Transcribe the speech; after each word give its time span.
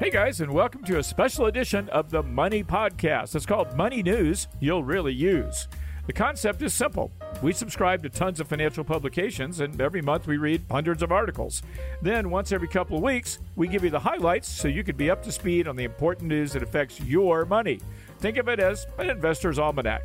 Hey 0.00 0.08
guys, 0.08 0.40
and 0.40 0.54
welcome 0.54 0.82
to 0.84 0.96
a 0.96 1.02
special 1.02 1.44
edition 1.44 1.90
of 1.90 2.10
the 2.10 2.22
Money 2.22 2.64
Podcast. 2.64 3.34
It's 3.36 3.44
called 3.44 3.76
Money 3.76 4.02
News 4.02 4.48
You'll 4.58 4.82
Really 4.82 5.12
Use. 5.12 5.68
The 6.06 6.14
concept 6.14 6.62
is 6.62 6.72
simple. 6.72 7.12
We 7.42 7.52
subscribe 7.52 8.02
to 8.04 8.08
tons 8.08 8.40
of 8.40 8.48
financial 8.48 8.82
publications, 8.82 9.60
and 9.60 9.78
every 9.78 10.00
month 10.00 10.26
we 10.26 10.38
read 10.38 10.64
hundreds 10.70 11.02
of 11.02 11.12
articles. 11.12 11.62
Then, 12.00 12.30
once 12.30 12.50
every 12.50 12.66
couple 12.66 12.96
of 12.96 13.02
weeks, 13.02 13.40
we 13.56 13.68
give 13.68 13.84
you 13.84 13.90
the 13.90 14.00
highlights 14.00 14.48
so 14.48 14.68
you 14.68 14.82
can 14.82 14.96
be 14.96 15.10
up 15.10 15.22
to 15.24 15.30
speed 15.30 15.68
on 15.68 15.76
the 15.76 15.84
important 15.84 16.28
news 16.28 16.54
that 16.54 16.62
affects 16.62 16.98
your 17.00 17.44
money. 17.44 17.78
Think 18.20 18.38
of 18.38 18.48
it 18.48 18.58
as 18.58 18.86
an 18.96 19.10
investor's 19.10 19.58
almanac. 19.58 20.00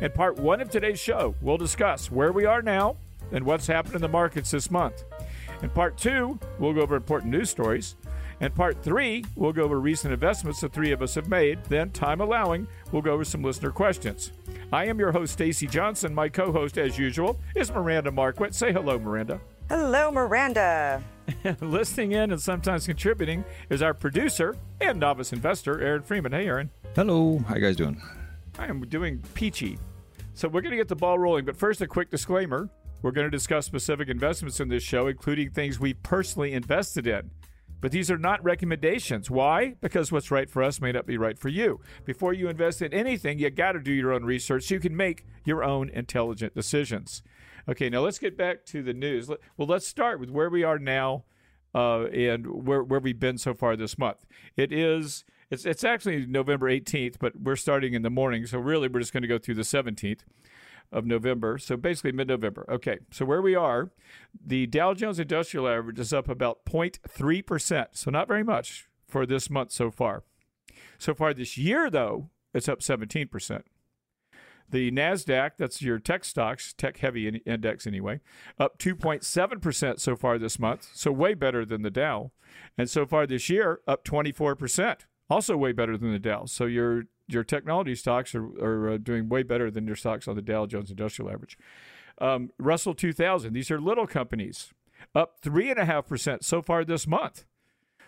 In 0.00 0.12
part 0.12 0.38
one 0.38 0.60
of 0.60 0.70
today's 0.70 1.00
show, 1.00 1.34
we'll 1.40 1.58
discuss 1.58 2.08
where 2.08 2.30
we 2.30 2.44
are 2.44 2.62
now 2.62 2.98
and 3.32 3.44
what's 3.44 3.66
happened 3.66 3.96
in 3.96 4.00
the 4.00 4.06
markets 4.06 4.52
this 4.52 4.70
month. 4.70 5.02
In 5.60 5.70
part 5.70 5.98
two, 5.98 6.38
we'll 6.60 6.72
go 6.72 6.82
over 6.82 6.94
important 6.94 7.32
news 7.32 7.50
stories. 7.50 7.96
In 8.44 8.52
part 8.52 8.82
three, 8.82 9.24
we'll 9.36 9.54
go 9.54 9.62
over 9.62 9.80
recent 9.80 10.12
investments 10.12 10.60
the 10.60 10.68
three 10.68 10.92
of 10.92 11.00
us 11.00 11.14
have 11.14 11.30
made. 11.30 11.64
Then, 11.64 11.88
time 11.92 12.20
allowing, 12.20 12.68
we'll 12.92 13.00
go 13.00 13.12
over 13.12 13.24
some 13.24 13.42
listener 13.42 13.70
questions. 13.70 14.32
I 14.70 14.84
am 14.84 14.98
your 14.98 15.12
host, 15.12 15.32
Stacy 15.32 15.66
Johnson. 15.66 16.14
My 16.14 16.28
co 16.28 16.52
host, 16.52 16.76
as 16.76 16.98
usual, 16.98 17.40
is 17.56 17.72
Miranda 17.72 18.10
Marquit. 18.10 18.52
Say 18.52 18.70
hello, 18.70 18.98
Miranda. 18.98 19.40
Hello, 19.70 20.10
Miranda. 20.10 21.02
Listening 21.62 22.12
in 22.12 22.32
and 22.32 22.40
sometimes 22.40 22.84
contributing 22.84 23.46
is 23.70 23.80
our 23.80 23.94
producer 23.94 24.54
and 24.78 25.00
novice 25.00 25.32
investor, 25.32 25.80
Aaron 25.80 26.02
Freeman. 26.02 26.32
Hey, 26.32 26.46
Aaron. 26.46 26.68
Hello. 26.94 27.38
How 27.48 27.54
you 27.54 27.62
guys 27.62 27.76
doing? 27.76 27.98
I 28.58 28.66
am 28.66 28.82
doing 28.82 29.22
peachy. 29.32 29.78
So, 30.34 30.48
we're 30.48 30.60
going 30.60 30.72
to 30.72 30.76
get 30.76 30.88
the 30.88 30.96
ball 30.96 31.18
rolling, 31.18 31.46
but 31.46 31.56
first, 31.56 31.80
a 31.80 31.86
quick 31.86 32.10
disclaimer. 32.10 32.68
We're 33.00 33.12
going 33.12 33.26
to 33.26 33.30
discuss 33.30 33.64
specific 33.64 34.10
investments 34.10 34.60
in 34.60 34.68
this 34.68 34.82
show, 34.82 35.06
including 35.06 35.48
things 35.48 35.80
we 35.80 35.94
personally 35.94 36.52
invested 36.52 37.06
in. 37.06 37.30
But 37.84 37.92
these 37.92 38.10
are 38.10 38.16
not 38.16 38.42
recommendations. 38.42 39.30
Why? 39.30 39.74
Because 39.82 40.10
what's 40.10 40.30
right 40.30 40.48
for 40.48 40.62
us 40.62 40.80
may 40.80 40.90
not 40.90 41.04
be 41.04 41.18
right 41.18 41.38
for 41.38 41.50
you. 41.50 41.80
Before 42.06 42.32
you 42.32 42.48
invest 42.48 42.80
in 42.80 42.94
anything, 42.94 43.38
you 43.38 43.50
got 43.50 43.72
to 43.72 43.78
do 43.78 43.92
your 43.92 44.10
own 44.10 44.24
research 44.24 44.64
so 44.64 44.76
you 44.76 44.80
can 44.80 44.96
make 44.96 45.26
your 45.44 45.62
own 45.62 45.90
intelligent 45.90 46.54
decisions. 46.54 47.22
Okay, 47.68 47.90
now 47.90 48.00
let's 48.00 48.18
get 48.18 48.38
back 48.38 48.64
to 48.68 48.82
the 48.82 48.94
news. 48.94 49.28
Well, 49.28 49.68
let's 49.68 49.86
start 49.86 50.18
with 50.18 50.30
where 50.30 50.48
we 50.48 50.64
are 50.64 50.78
now 50.78 51.24
uh, 51.74 52.04
and 52.04 52.66
where, 52.66 52.82
where 52.82 53.00
we've 53.00 53.20
been 53.20 53.36
so 53.36 53.52
far 53.52 53.76
this 53.76 53.98
month. 53.98 54.24
It 54.56 54.72
is 54.72 55.26
it's 55.50 55.66
it's 55.66 55.84
actually 55.84 56.24
November 56.24 56.70
18th, 56.70 57.16
but 57.20 57.38
we're 57.38 57.54
starting 57.54 57.92
in 57.92 58.00
the 58.00 58.08
morning, 58.08 58.46
so 58.46 58.58
really 58.58 58.88
we're 58.88 59.00
just 59.00 59.12
going 59.12 59.24
to 59.24 59.28
go 59.28 59.36
through 59.36 59.56
the 59.56 59.60
17th 59.60 60.20
of 60.94 61.04
November. 61.04 61.58
So 61.58 61.76
basically 61.76 62.12
mid 62.12 62.28
November. 62.28 62.64
Okay. 62.68 63.00
So 63.10 63.24
where 63.24 63.42
we 63.42 63.54
are, 63.54 63.90
the 64.44 64.66
Dow 64.66 64.94
Jones 64.94 65.18
Industrial 65.18 65.68
Average 65.68 65.98
is 65.98 66.12
up 66.12 66.28
about 66.28 66.64
0.3%. 66.64 67.86
So 67.92 68.10
not 68.10 68.28
very 68.28 68.44
much 68.44 68.88
for 69.06 69.26
this 69.26 69.50
month 69.50 69.72
so 69.72 69.90
far. 69.90 70.22
So 70.98 71.12
far 71.12 71.34
this 71.34 71.58
year, 71.58 71.90
though, 71.90 72.30
it's 72.54 72.68
up 72.68 72.80
17%. 72.80 73.62
The 74.70 74.90
NASDAQ, 74.90 75.52
that's 75.58 75.82
your 75.82 75.98
tech 75.98 76.24
stocks, 76.24 76.72
tech 76.72 76.98
heavy 76.98 77.28
index 77.44 77.86
anyway, 77.86 78.20
up 78.58 78.78
2.7% 78.78 80.00
so 80.00 80.16
far 80.16 80.38
this 80.38 80.58
month. 80.58 80.88
So 80.94 81.12
way 81.12 81.34
better 81.34 81.66
than 81.66 81.82
the 81.82 81.90
Dow. 81.90 82.30
And 82.78 82.88
so 82.88 83.04
far 83.04 83.26
this 83.26 83.50
year, 83.50 83.80
up 83.86 84.04
24%. 84.04 85.00
Also 85.28 85.56
way 85.56 85.72
better 85.72 85.98
than 85.98 86.12
the 86.12 86.18
Dow. 86.18 86.44
So 86.46 86.66
your 86.66 87.04
your 87.28 87.44
technology 87.44 87.94
stocks 87.94 88.34
are, 88.34 88.44
are 88.62 88.90
uh, 88.90 88.98
doing 88.98 89.28
way 89.28 89.42
better 89.42 89.70
than 89.70 89.86
your 89.86 89.96
stocks 89.96 90.28
on 90.28 90.36
the 90.36 90.42
Dow 90.42 90.66
Jones 90.66 90.90
Industrial 90.90 91.30
Average. 91.30 91.58
Um, 92.18 92.50
Russell 92.58 92.94
2000, 92.94 93.52
these 93.52 93.70
are 93.70 93.80
little 93.80 94.06
companies, 94.06 94.72
up 95.14 95.40
3.5% 95.42 96.44
so 96.44 96.62
far 96.62 96.84
this 96.84 97.06
month. 97.06 97.44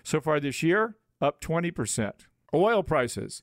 So 0.03 0.20
far 0.20 0.39
this 0.39 0.62
year, 0.62 0.97
up 1.20 1.41
20%. 1.41 2.12
Oil 2.55 2.83
prices, 2.84 3.42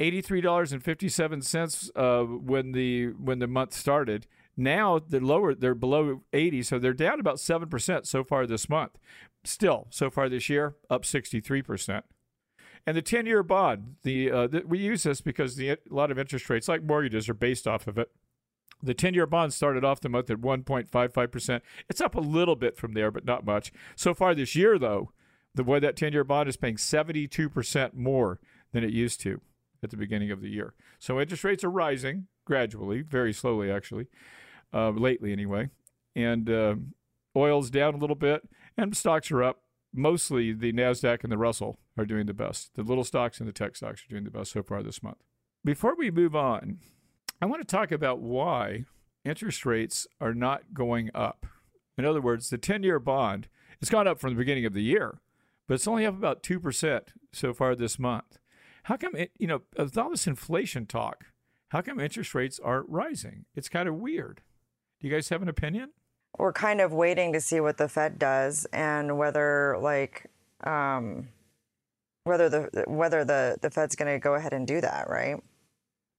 $83.57 0.00 1.90
uh, 1.94 2.24
when 2.24 2.72
the 2.72 3.08
when 3.12 3.38
the 3.38 3.46
month 3.46 3.74
started. 3.74 4.26
Now 4.56 4.98
they're 4.98 5.20
lower, 5.20 5.54
they're 5.54 5.74
below 5.74 6.22
80, 6.32 6.64
so 6.64 6.78
they're 6.78 6.92
down 6.92 7.20
about 7.20 7.36
7% 7.36 8.06
so 8.06 8.24
far 8.24 8.46
this 8.46 8.68
month. 8.68 8.98
Still, 9.44 9.86
so 9.90 10.10
far 10.10 10.28
this 10.28 10.48
year, 10.50 10.74
up 10.90 11.04
63%. 11.04 12.02
And 12.86 12.96
the 12.96 13.02
10 13.02 13.26
year 13.26 13.42
bond, 13.42 13.96
the, 14.02 14.30
uh, 14.30 14.46
the, 14.46 14.62
we 14.66 14.78
use 14.78 15.02
this 15.02 15.20
because 15.20 15.56
the, 15.56 15.70
a 15.70 15.78
lot 15.90 16.10
of 16.10 16.18
interest 16.18 16.48
rates, 16.48 16.68
like 16.68 16.82
mortgages, 16.82 17.28
are 17.28 17.34
based 17.34 17.66
off 17.66 17.86
of 17.86 17.98
it. 17.98 18.10
The 18.82 18.94
10 18.94 19.14
year 19.14 19.26
bond 19.26 19.52
started 19.52 19.84
off 19.84 20.00
the 20.00 20.08
month 20.08 20.30
at 20.30 20.38
1.55%. 20.38 21.60
It's 21.88 22.00
up 22.00 22.14
a 22.14 22.20
little 22.20 22.56
bit 22.56 22.76
from 22.76 22.94
there, 22.94 23.10
but 23.10 23.24
not 23.24 23.44
much. 23.44 23.72
So 23.96 24.14
far 24.14 24.34
this 24.34 24.56
year, 24.56 24.78
though, 24.78 25.12
the 25.54 25.64
way 25.64 25.78
that 25.80 25.96
10 25.96 26.12
year 26.12 26.24
bond 26.24 26.48
is 26.48 26.56
paying 26.56 26.76
72% 26.76 27.94
more 27.94 28.40
than 28.72 28.84
it 28.84 28.90
used 28.90 29.20
to 29.20 29.40
at 29.82 29.90
the 29.90 29.96
beginning 29.96 30.30
of 30.30 30.40
the 30.40 30.48
year. 30.48 30.74
So 30.98 31.20
interest 31.20 31.44
rates 31.44 31.64
are 31.64 31.70
rising 31.70 32.26
gradually, 32.44 33.02
very 33.02 33.32
slowly, 33.32 33.70
actually, 33.70 34.06
uh, 34.72 34.90
lately 34.90 35.32
anyway. 35.32 35.70
And 36.16 36.48
uh, 36.50 36.74
oil's 37.36 37.70
down 37.70 37.94
a 37.94 37.98
little 37.98 38.16
bit, 38.16 38.48
and 38.76 38.96
stocks 38.96 39.30
are 39.30 39.42
up 39.42 39.62
mostly 39.92 40.52
the 40.52 40.72
NASDAQ 40.72 41.22
and 41.22 41.32
the 41.32 41.38
Russell 41.38 41.78
are 41.96 42.04
doing 42.04 42.26
the 42.26 42.34
best. 42.34 42.74
The 42.74 42.82
little 42.82 43.04
stocks 43.04 43.40
and 43.40 43.48
the 43.48 43.52
tech 43.52 43.76
stocks 43.76 44.04
are 44.04 44.08
doing 44.08 44.24
the 44.24 44.30
best 44.30 44.52
so 44.52 44.62
far 44.62 44.82
this 44.82 45.02
month. 45.02 45.18
Before 45.64 45.94
we 45.96 46.10
move 46.10 46.34
on, 46.34 46.78
I 47.42 47.46
want 47.46 47.60
to 47.60 47.76
talk 47.76 47.92
about 47.92 48.20
why 48.20 48.84
interest 49.24 49.66
rates 49.66 50.06
are 50.20 50.34
not 50.34 50.74
going 50.74 51.10
up. 51.14 51.46
In 51.98 52.04
other 52.04 52.20
words, 52.20 52.50
the 52.50 52.58
10 52.58 52.82
year 52.82 52.98
bond, 52.98 53.48
it's 53.80 53.90
gone 53.90 54.08
up 54.08 54.20
from 54.20 54.30
the 54.30 54.38
beginning 54.38 54.64
of 54.64 54.74
the 54.74 54.82
year, 54.82 55.20
but 55.66 55.74
it's 55.74 55.88
only 55.88 56.06
up 56.06 56.16
about 56.16 56.42
2% 56.42 57.00
so 57.32 57.52
far 57.52 57.74
this 57.74 57.98
month. 57.98 58.38
How 58.84 58.96
come, 58.96 59.14
it, 59.14 59.32
you 59.38 59.46
know, 59.46 59.62
with 59.76 59.98
all 59.98 60.10
this 60.10 60.26
inflation 60.26 60.86
talk, 60.86 61.26
how 61.68 61.82
come 61.82 62.00
interest 62.00 62.34
rates 62.34 62.58
aren't 62.62 62.88
rising? 62.88 63.44
It's 63.54 63.68
kind 63.68 63.88
of 63.88 63.96
weird. 63.96 64.42
Do 65.00 65.08
you 65.08 65.14
guys 65.14 65.28
have 65.28 65.42
an 65.42 65.48
opinion? 65.48 65.90
We're 66.38 66.52
kind 66.52 66.80
of 66.80 66.92
waiting 66.92 67.32
to 67.32 67.40
see 67.40 67.60
what 67.60 67.76
the 67.76 67.88
Fed 67.88 68.18
does 68.18 68.66
and 68.72 69.18
whether 69.18 69.76
like 69.80 70.26
um, 70.64 71.28
whether 72.24 72.48
the 72.48 72.84
whether 72.86 73.24
the 73.24 73.56
the 73.60 73.70
Fed's 73.70 73.96
going 73.96 74.12
to 74.12 74.18
go 74.18 74.34
ahead 74.34 74.52
and 74.52 74.66
do 74.66 74.80
that, 74.80 75.08
right? 75.08 75.36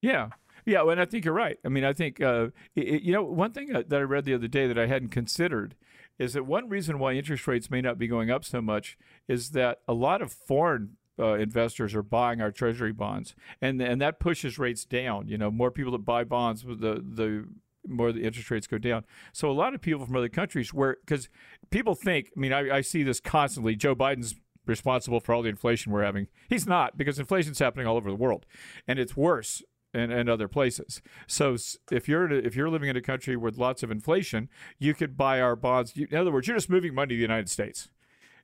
Yeah. 0.02 0.30
Yeah, 0.64 0.88
and 0.88 1.02
I 1.02 1.06
think 1.06 1.26
you're 1.26 1.34
right. 1.34 1.58
I 1.66 1.70
mean, 1.70 1.84
I 1.84 1.92
think 1.92 2.22
uh, 2.22 2.50
it, 2.76 3.02
you 3.02 3.12
know 3.12 3.24
one 3.24 3.52
thing 3.52 3.74
that 3.74 3.92
I 3.92 4.02
read 4.02 4.26
the 4.26 4.36
other 4.36 4.48
day 4.48 4.68
that 4.68 4.78
I 4.78 4.86
hadn't 4.86 5.10
considered 5.10 5.76
is 6.20 6.34
that 6.34 6.46
one 6.46 6.70
reason 6.70 7.00
why 7.00 7.14
interest 7.14 7.48
rates 7.48 7.72
may 7.72 7.82
not 7.82 7.98
be 7.98 8.08
going 8.08 8.30
up 8.30 8.46
so 8.46 8.62
much 8.62 8.96
is 9.28 9.52
that 9.52 9.80
a 9.88 9.94
lot 9.94 10.22
of 10.22 10.32
foreign 10.32 10.98
uh, 11.18 11.34
investors 11.34 11.96
are 11.96 12.04
buying 12.04 12.42
our 12.42 12.52
treasury 12.52 12.92
bonds, 12.92 13.36
and 13.60 13.82
and 13.82 14.00
that 14.02 14.20
pushes 14.20 14.60
rates 14.60 14.86
down. 14.86 15.28
You 15.28 15.38
know, 15.38 15.50
more 15.50 15.72
people 15.72 15.92
that 15.94 16.06
buy 16.06 16.24
bonds, 16.24 16.64
with 16.64 16.80
the 16.80 17.04
the 17.04 17.46
more 17.88 18.12
the 18.12 18.24
interest 18.24 18.52
rates 18.52 18.68
go 18.68 18.78
down. 18.78 19.06
So 19.34 19.50
a 19.50 19.54
lot 19.54 19.74
of 19.74 19.82
people 19.82 20.06
from 20.06 20.16
other 20.16 20.30
countries, 20.30 20.74
where 20.74 20.98
because 21.06 21.30
people 21.70 21.96
think, 21.96 22.32
I 22.36 22.40
mean, 22.40 22.54
I, 22.54 22.78
I 22.78 22.82
see 22.82 23.04
this 23.04 23.20
constantly. 23.20 23.76
Joe 23.76 23.96
Biden's 23.96 24.36
responsible 24.66 25.20
for 25.20 25.34
all 25.34 25.42
the 25.42 25.50
inflation 25.50 25.92
we're 25.92 26.04
having. 26.04 26.28
He's 26.48 26.68
not 26.68 26.98
because 26.98 27.20
inflation's 27.20 27.60
happening 27.60 27.88
all 27.88 27.98
over 27.98 28.10
the 28.10 28.16
world, 28.16 28.46
and 28.88 29.00
it's 29.00 29.18
worse 29.18 29.64
in, 29.94 30.12
in 30.12 30.30
other 30.30 30.48
places. 30.48 31.02
So 31.28 31.58
if 31.92 32.08
you're 32.08 32.32
if 32.32 32.56
you're 32.56 32.70
living 32.70 32.90
in 32.90 32.98
a 32.98 33.02
country 33.02 33.36
with 33.36 33.58
lots 33.58 33.84
of 33.84 33.92
inflation, 33.92 34.50
you 34.80 34.94
could 34.94 35.18
buy 35.18 35.42
our 35.42 35.56
bonds. 35.56 35.94
In 35.96 36.16
other 36.16 36.32
words, 36.32 36.48
you're 36.48 36.58
just 36.58 36.70
moving 36.70 36.94
money 36.94 37.10
to 37.10 37.16
the 37.16 37.22
United 37.22 37.50
States. 37.50 37.90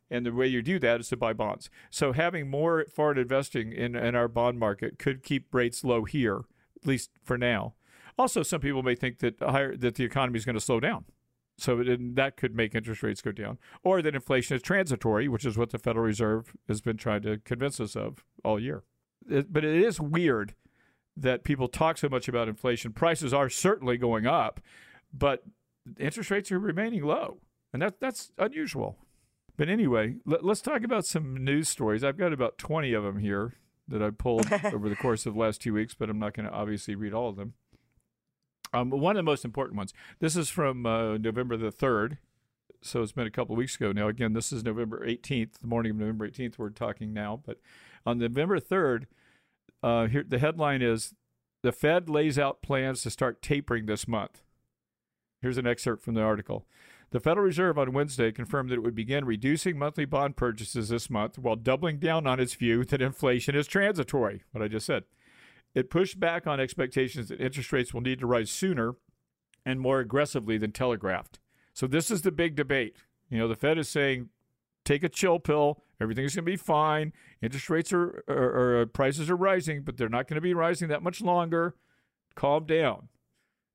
And 0.10 0.26
the 0.26 0.32
way 0.32 0.48
you 0.48 0.62
do 0.62 0.80
that 0.80 1.02
is 1.02 1.10
to 1.10 1.18
buy 1.18 1.34
bonds. 1.34 1.70
So 1.90 2.14
having 2.14 2.50
more 2.50 2.86
foreign 2.86 3.18
investing 3.18 3.74
in, 3.74 3.94
in 3.94 4.16
our 4.16 4.30
bond 4.30 4.58
market 4.58 4.98
could 5.00 5.22
keep 5.22 5.54
rates 5.54 5.84
low 5.84 6.06
here, 6.06 6.44
at 6.78 6.88
least 6.88 7.12
for 7.24 7.38
now. 7.38 7.74
Also, 8.18 8.44
some 8.44 8.62
people 8.62 8.84
may 8.84 8.96
think 8.96 9.20
that 9.20 9.40
higher, 9.40 9.76
that 9.78 9.96
the 9.96 10.04
economy 10.04 10.38
is 10.38 10.46
going 10.46 10.56
to 10.56 10.62
slow 10.62 10.80
down. 10.80 11.06
So 11.60 11.84
that 11.84 12.38
could 12.38 12.56
make 12.56 12.76
interest 12.76 13.02
rates 13.02 13.22
go 13.22 13.32
down, 13.32 13.58
or 13.84 14.04
that 14.04 14.14
inflation 14.14 14.56
is 14.56 14.62
transitory, 14.62 15.28
which 15.28 15.44
is 15.44 15.58
what 15.58 15.72
the 15.72 15.80
Federal 15.80 16.06
Reserve 16.06 16.54
has 16.68 16.82
been 16.82 16.98
trying 16.98 17.24
to 17.24 17.40
convince 17.40 17.80
us 17.80 17.96
of 17.96 18.24
all 18.44 18.60
year. 18.60 18.84
It, 19.28 19.52
but 19.52 19.66
it 19.66 19.84
is 19.84 20.00
weird 20.00 20.54
that 21.16 21.44
people 21.44 21.68
talk 21.68 21.98
so 21.98 22.10
much 22.10 22.28
about 22.28 22.48
inflation. 22.48 22.94
Prices 22.94 23.34
are 23.34 23.50
certainly 23.50 23.98
going 23.98 24.28
up, 24.28 24.62
but 25.12 25.44
interest 26.00 26.30
rates 26.30 26.52
are 26.52 26.60
remaining 26.60 27.04
low, 27.04 27.40
and 27.74 27.82
that 27.82 28.00
that's 28.00 28.32
unusual. 28.38 28.98
But 29.58 29.68
anyway, 29.68 30.18
let, 30.28 30.46
us 30.46 30.62
talk 30.62 30.84
about 30.84 31.08
some 31.08 31.44
news 31.44 31.70
stories. 31.70 32.04
I've 32.04 32.20
got 32.20 32.34
about 32.34 32.60
twenty 32.60 32.94
of 32.94 33.04
them 33.04 33.18
here 33.18 33.56
that 33.88 34.04
I 34.04 34.12
pulled 34.12 34.52
over 34.64 34.90
the 34.90 34.96
course 34.96 35.26
of 35.26 35.34
the 35.34 35.40
last 35.40 35.62
two 35.62 35.74
weeks, 35.74 35.96
but 35.96 36.10
I'm 36.10 36.20
not 36.20 36.36
going 36.36 36.48
to 36.48 36.54
obviously 36.54 36.94
read 36.94 37.14
all 37.14 37.30
of 37.30 37.36
them. 37.36 37.54
Um, 38.74 38.90
one 38.90 39.16
of 39.16 39.20
the 39.20 39.30
most 39.30 39.46
important 39.46 39.78
ones. 39.78 39.94
This 40.20 40.36
is 40.36 40.50
from 40.50 40.86
uh, 40.86 41.18
November 41.18 41.58
the 41.58 41.72
3rd. 41.72 42.18
So 42.82 43.02
it's 43.02 43.12
been 43.12 43.28
a 43.28 43.32
couple 43.32 43.54
of 43.54 43.58
weeks 43.58 43.76
ago 43.76 43.92
now. 43.92 44.08
Again, 44.08 44.34
this 44.34 44.52
is 44.52 44.64
November 44.64 45.06
18th, 45.06 45.60
the 45.62 45.68
morning 45.68 45.92
of 45.92 45.98
November 45.98 46.30
18th. 46.30 46.58
We're 46.58 46.70
talking 46.70 47.12
now. 47.14 47.42
But 47.46 47.60
on 48.06 48.20
November 48.20 48.60
3rd, 48.60 49.06
uh, 49.82 50.08
here 50.08 50.24
the 50.28 50.40
headline 50.40 50.82
is 50.82 51.14
The 51.64 51.72
Fed 51.72 52.10
lays 52.10 52.38
out 52.38 52.62
plans 52.62 53.02
to 53.04 53.10
start 53.10 53.42
tapering 53.42 53.86
this 53.86 54.08
month. 54.08 54.44
Here's 55.42 55.58
an 55.58 55.68
excerpt 55.68 56.04
from 56.04 56.14
the 56.14 56.22
article. 56.22 56.66
The 57.12 57.20
Federal 57.20 57.46
Reserve 57.46 57.78
on 57.78 57.94
Wednesday 57.94 58.32
confirmed 58.32 58.70
that 58.70 58.76
it 58.76 58.84
would 58.84 58.96
begin 58.96 59.24
reducing 59.24 59.80
monthly 59.80 60.06
bond 60.06 60.36
purchases 60.36 60.90
this 60.90 61.10
month 61.10 61.40
while 61.40 61.56
doubling 61.56 62.00
down 62.00 62.28
on 62.28 62.40
its 62.40 62.54
view 62.54 62.84
that 62.86 63.02
inflation 63.02 63.56
is 63.56 63.66
transitory, 63.66 64.44
what 64.52 64.62
I 64.62 64.68
just 64.68 64.86
said. 64.86 65.06
It 65.78 65.92
pushed 65.92 66.20
back 66.20 66.48
on 66.48 66.60
expectations 66.60 67.28
that 67.28 67.40
interest 67.40 67.72
rates 67.72 67.94
will 67.94 68.02
need 68.02 68.20
to 68.22 68.26
rise 68.26 68.50
sooner 68.50 68.96
and 69.64 69.80
more 69.80 70.00
aggressively 70.00 70.58
than 70.58 70.72
telegraphed. 70.72 71.38
So, 71.72 71.86
this 71.86 72.10
is 72.10 72.24
the 72.24 72.32
big 72.32 72.56
debate. 72.56 72.96
You 73.30 73.38
know, 73.38 73.48
the 73.48 73.56
Fed 73.56 73.78
is 73.78 73.88
saying, 73.88 74.30
take 74.86 75.04
a 75.04 75.10
chill 75.10 75.38
pill, 75.38 75.84
everything's 76.02 76.34
going 76.34 76.46
to 76.46 76.52
be 76.52 76.56
fine. 76.56 77.14
Interest 77.44 77.70
rates 77.70 77.94
are, 77.94 78.24
or, 78.28 78.36
or 78.36 78.82
uh, 78.82 78.86
prices 78.86 79.30
are 79.30 79.36
rising, 79.36 79.84
but 79.84 79.98
they're 79.98 80.10
not 80.10 80.28
going 80.28 80.34
to 80.34 80.42
be 80.42 80.56
rising 80.56 80.88
that 80.88 81.04
much 81.04 81.22
longer. 81.22 81.76
Calm 82.34 82.66
down. 82.66 83.10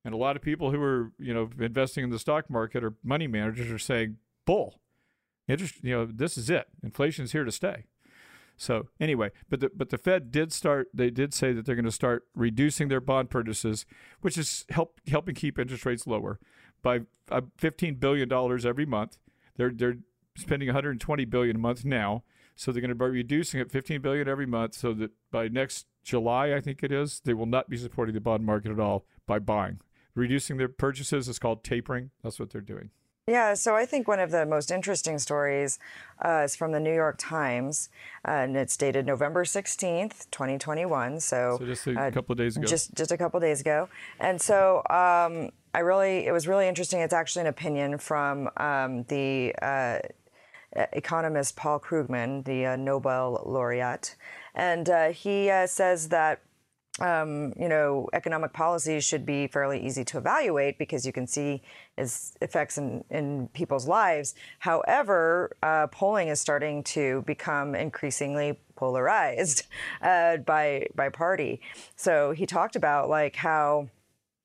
And 0.03 0.13
a 0.13 0.17
lot 0.17 0.35
of 0.35 0.41
people 0.41 0.71
who 0.71 0.83
are, 0.83 1.13
you 1.17 1.33
know, 1.33 1.51
investing 1.57 2.03
in 2.03 2.09
the 2.09 2.19
stock 2.19 2.49
market 2.49 2.83
or 2.83 2.95
money 3.01 3.27
managers 3.27 3.71
are 3.71 3.79
saying, 3.79 4.17
bull. 4.45 4.81
Interest, 5.47 5.81
you 5.81 5.95
know, 5.95 6.05
this 6.05 6.37
is 6.37 6.49
it. 6.49 6.67
Inflation's 6.83 7.31
here 7.31 7.45
to 7.45 7.51
stay. 7.51 7.85
So 8.57 8.87
anyway, 8.99 9.31
but 9.49 9.59
the 9.59 9.71
but 9.75 9.89
the 9.89 9.97
Fed 9.97 10.31
did 10.31 10.53
start. 10.53 10.89
They 10.93 11.09
did 11.09 11.33
say 11.33 11.53
that 11.53 11.65
they're 11.65 11.75
going 11.75 11.85
to 11.85 11.91
start 11.91 12.27
reducing 12.35 12.87
their 12.87 13.01
bond 13.01 13.29
purchases, 13.29 13.85
which 14.21 14.37
is 14.37 14.65
help 14.69 14.99
helping 15.07 15.35
keep 15.35 15.57
interest 15.57 15.85
rates 15.85 16.07
lower 16.07 16.39
by 16.81 17.01
uh, 17.29 17.41
fifteen 17.57 17.95
billion 17.95 18.29
dollars 18.29 18.65
every 18.65 18.85
month. 18.85 19.17
They're 19.57 19.71
they're 19.73 19.97
spending 20.35 20.67
120 20.67 21.25
billion 21.25 21.55
a 21.55 21.59
month 21.59 21.85
now, 21.85 22.23
so 22.55 22.71
they're 22.71 22.81
going 22.81 22.89
to 22.89 22.95
be 22.95 23.05
reducing 23.05 23.59
it 23.59 23.71
15 23.71 24.01
billion 24.01 24.27
every 24.27 24.47
month, 24.47 24.73
so 24.73 24.91
that 24.93 25.11
by 25.29 25.47
next 25.47 25.85
July, 26.03 26.55
I 26.55 26.59
think 26.59 26.81
it 26.81 26.91
is, 26.91 27.21
they 27.23 27.35
will 27.35 27.45
not 27.45 27.69
be 27.69 27.77
supporting 27.77 28.15
the 28.15 28.19
bond 28.19 28.43
market 28.43 28.71
at 28.71 28.79
all 28.79 29.05
by 29.27 29.37
buying 29.37 29.79
reducing 30.15 30.57
their 30.57 30.67
purchases 30.67 31.27
is 31.27 31.39
called 31.39 31.63
tapering. 31.63 32.11
That's 32.23 32.39
what 32.39 32.51
they're 32.51 32.61
doing. 32.61 32.91
Yeah, 33.27 33.53
so 33.53 33.73
I 33.73 33.85
think 33.85 34.09
one 34.09 34.19
of 34.19 34.31
the 34.31 34.45
most 34.45 34.69
interesting 34.69 35.17
stories 35.17 35.79
uh, 36.25 36.41
is 36.43 36.57
from 36.57 36.73
the 36.73 36.79
New 36.81 36.93
York 36.93 37.15
Times, 37.17 37.87
uh, 38.27 38.31
and 38.31 38.57
it's 38.57 38.75
dated 38.75 39.05
November 39.05 39.45
16th, 39.45 40.29
2021. 40.29 41.21
So, 41.21 41.55
so 41.57 41.65
just 41.65 41.87
a 41.87 41.97
uh, 41.97 42.11
couple 42.11 42.33
of 42.33 42.37
days 42.37 42.57
ago. 42.57 42.67
Just, 42.67 42.93
just 42.95 43.13
a 43.13 43.17
couple 43.17 43.37
of 43.37 43.41
days 43.41 43.61
ago. 43.61 43.87
And 44.19 44.41
so 44.41 44.79
um, 44.89 45.51
I 45.73 45.79
really, 45.79 46.25
it 46.25 46.33
was 46.33 46.49
really 46.49 46.67
interesting. 46.67 46.99
It's 46.99 47.13
actually 47.13 47.43
an 47.43 47.47
opinion 47.47 47.97
from 47.97 48.49
um, 48.57 49.03
the 49.03 49.55
uh, 49.61 49.99
economist 50.91 51.55
Paul 51.55 51.79
Krugman, 51.79 52.43
the 52.43 52.65
uh, 52.65 52.75
Nobel 52.75 53.41
laureate. 53.45 54.17
And 54.53 54.89
uh, 54.89 55.11
he 55.11 55.49
says 55.67 56.09
that 56.09 56.41
um, 56.99 57.53
you 57.57 57.67
know, 57.67 58.07
economic 58.13 58.53
policies 58.53 59.03
should 59.03 59.25
be 59.25 59.47
fairly 59.47 59.83
easy 59.83 60.03
to 60.05 60.19
evaluate 60.19 60.77
because 60.77 61.05
you 61.05 61.11
can 61.11 61.25
see 61.25 61.63
its 61.97 62.33
effects 62.41 62.77
in, 62.77 63.03
in 63.09 63.47
people's 63.49 63.87
lives. 63.87 64.35
However, 64.59 65.55
uh, 65.63 65.87
polling 65.87 66.27
is 66.27 66.39
starting 66.39 66.83
to 66.83 67.23
become 67.23 67.73
increasingly 67.73 68.59
polarized 68.75 69.65
uh, 70.01 70.37
by 70.37 70.87
by 70.95 71.09
party. 71.09 71.61
So 71.95 72.31
he 72.31 72.45
talked 72.45 72.75
about 72.75 73.09
like 73.09 73.35
how 73.35 73.89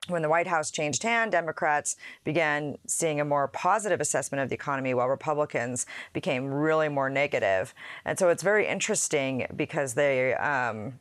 when 0.07 0.23
the 0.23 0.29
White 0.31 0.47
House 0.47 0.71
changed 0.71 1.03
hand, 1.03 1.33
Democrats 1.33 1.97
began 2.25 2.79
seeing 2.87 3.21
a 3.21 3.27
more 3.27 3.47
positive 3.49 4.01
assessment 4.01 4.43
of 4.43 4.49
the 4.49 4.55
economy, 4.55 4.95
while 4.95 5.09
Republicans 5.09 5.85
became 6.15 6.47
really 6.47 6.89
more 6.89 7.11
negative. 7.11 7.75
And 8.07 8.19
so 8.19 8.31
it's 8.31 8.43
very 8.43 8.67
interesting 8.67 9.47
because 9.55 9.93
they. 9.93 10.33
Um, 10.35 10.95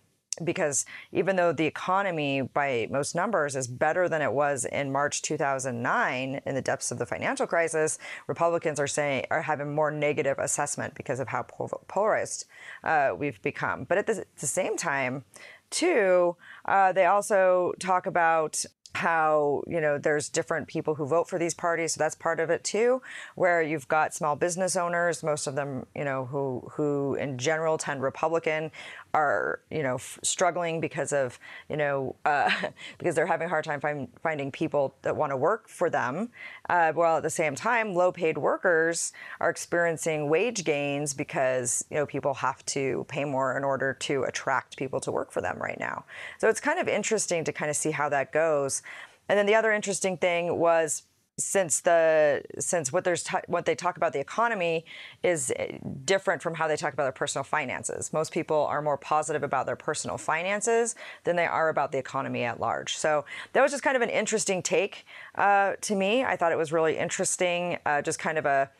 because 0.43 0.85
even 1.11 1.35
though 1.35 1.51
the 1.51 1.65
economy 1.65 2.41
by 2.41 2.87
most 2.89 3.15
numbers 3.15 3.55
is 3.55 3.67
better 3.67 4.07
than 4.07 4.21
it 4.21 4.31
was 4.31 4.65
in 4.65 4.91
March 4.91 5.21
2009 5.21 6.41
in 6.45 6.55
the 6.55 6.61
depths 6.61 6.91
of 6.91 6.99
the 6.99 7.05
financial 7.05 7.47
crisis, 7.47 7.99
Republicans 8.27 8.79
are 8.79 8.87
saying 8.87 9.25
are 9.31 9.41
having 9.41 9.73
more 9.73 9.91
negative 9.91 10.37
assessment 10.39 10.95
because 10.95 11.19
of 11.19 11.27
how 11.27 11.43
polarized 11.43 12.45
uh, 12.83 13.13
we've 13.17 13.41
become. 13.41 13.83
But 13.83 13.97
at 13.97 14.07
the, 14.07 14.19
at 14.19 14.37
the 14.37 14.47
same 14.47 14.77
time, 14.77 15.23
too, 15.69 16.35
uh, 16.65 16.93
they 16.93 17.05
also 17.05 17.73
talk 17.79 18.05
about 18.05 18.65
how 18.97 19.63
you 19.67 19.79
know 19.79 19.99
there's 19.99 20.27
different 20.27 20.67
people 20.67 20.95
who 20.95 21.05
vote 21.05 21.29
for 21.29 21.37
these 21.37 21.53
parties 21.53 21.93
so 21.93 21.99
that's 21.99 22.15
part 22.15 22.39
of 22.39 22.49
it 22.49 22.63
too 22.63 22.99
where 23.35 23.61
you've 23.61 23.87
got 23.87 24.11
small 24.11 24.35
business 24.35 24.75
owners 24.75 25.21
most 25.21 25.45
of 25.45 25.53
them 25.53 25.85
you 25.95 26.03
know 26.03 26.25
who 26.25 26.67
who 26.71 27.13
in 27.15 27.37
general 27.37 27.77
tend 27.77 28.01
republican 28.01 28.71
are 29.13 29.61
you 29.71 29.83
know 29.83 29.95
f- 29.95 30.19
struggling 30.23 30.79
because 30.79 31.13
of 31.13 31.39
you 31.69 31.77
know 31.77 32.15
uh, 32.25 32.49
because 32.97 33.15
they're 33.15 33.25
having 33.25 33.45
a 33.45 33.49
hard 33.49 33.63
time 33.63 33.79
find, 33.79 34.07
finding 34.21 34.51
people 34.51 34.95
that 35.01 35.15
want 35.15 35.31
to 35.31 35.37
work 35.37 35.67
for 35.67 35.89
them 35.89 36.29
uh, 36.69 36.91
while 36.93 37.17
at 37.17 37.23
the 37.23 37.29
same 37.29 37.55
time 37.55 37.93
low 37.93 38.11
paid 38.11 38.37
workers 38.37 39.13
are 39.39 39.49
experiencing 39.49 40.29
wage 40.29 40.63
gains 40.63 41.13
because 41.13 41.85
you 41.89 41.97
know 41.97 42.05
people 42.05 42.33
have 42.33 42.65
to 42.65 43.05
pay 43.07 43.25
more 43.25 43.57
in 43.57 43.63
order 43.63 43.93
to 43.93 44.23
attract 44.23 44.77
people 44.77 44.99
to 44.99 45.11
work 45.11 45.31
for 45.31 45.41
them 45.41 45.57
right 45.59 45.79
now. 45.79 46.05
So 46.37 46.47
it's 46.49 46.59
kind 46.59 46.79
of 46.79 46.87
interesting 46.87 47.43
to 47.43 47.51
kind 47.51 47.69
of 47.69 47.75
see 47.75 47.91
how 47.91 48.09
that 48.09 48.31
goes. 48.31 48.81
And 49.29 49.37
then 49.37 49.45
the 49.45 49.55
other 49.55 49.71
interesting 49.71 50.17
thing 50.17 50.57
was 50.57 51.03
since 51.39 51.81
the 51.81 52.41
since 52.57 52.91
what 52.91 53.03
there's 53.03 53.23
t- 53.23 53.37
what 53.47 53.65
they 53.65 53.75
talk 53.75 53.95
about 53.95 54.11
the 54.11 54.19
economy 54.19 54.85
is 55.21 55.53
eh, 55.55 55.77
different 56.03 56.41
from 56.41 56.55
how 56.55 56.67
they 56.67 56.75
talk 56.75 56.93
about 56.93 57.03
their 57.03 57.11
personal 57.11 57.43
finances. 57.43 58.11
Most 58.11 58.31
people 58.31 58.65
are 58.65 58.81
more 58.81 58.97
positive 58.97 59.43
about 59.43 59.67
their 59.67 59.75
personal 59.75 60.17
finances 60.17 60.95
than 61.25 61.35
they 61.35 61.45
are 61.45 61.69
about 61.69 61.91
the 61.91 61.99
economy 61.99 62.43
at 62.43 62.59
large. 62.59 62.97
So 62.97 63.23
that 63.53 63.61
was 63.61 63.71
just 63.71 63.83
kind 63.83 63.95
of 63.95 64.01
an 64.01 64.09
interesting 64.09 64.63
take 64.63 65.05
uh, 65.35 65.73
to 65.81 65.95
me. 65.95 66.23
I 66.23 66.35
thought 66.35 66.51
it 66.51 66.57
was 66.57 66.71
really 66.71 66.97
interesting, 66.97 67.77
uh, 67.85 68.01
just 68.01 68.17
kind 68.17 68.39
of 68.39 68.47
a 68.47 68.71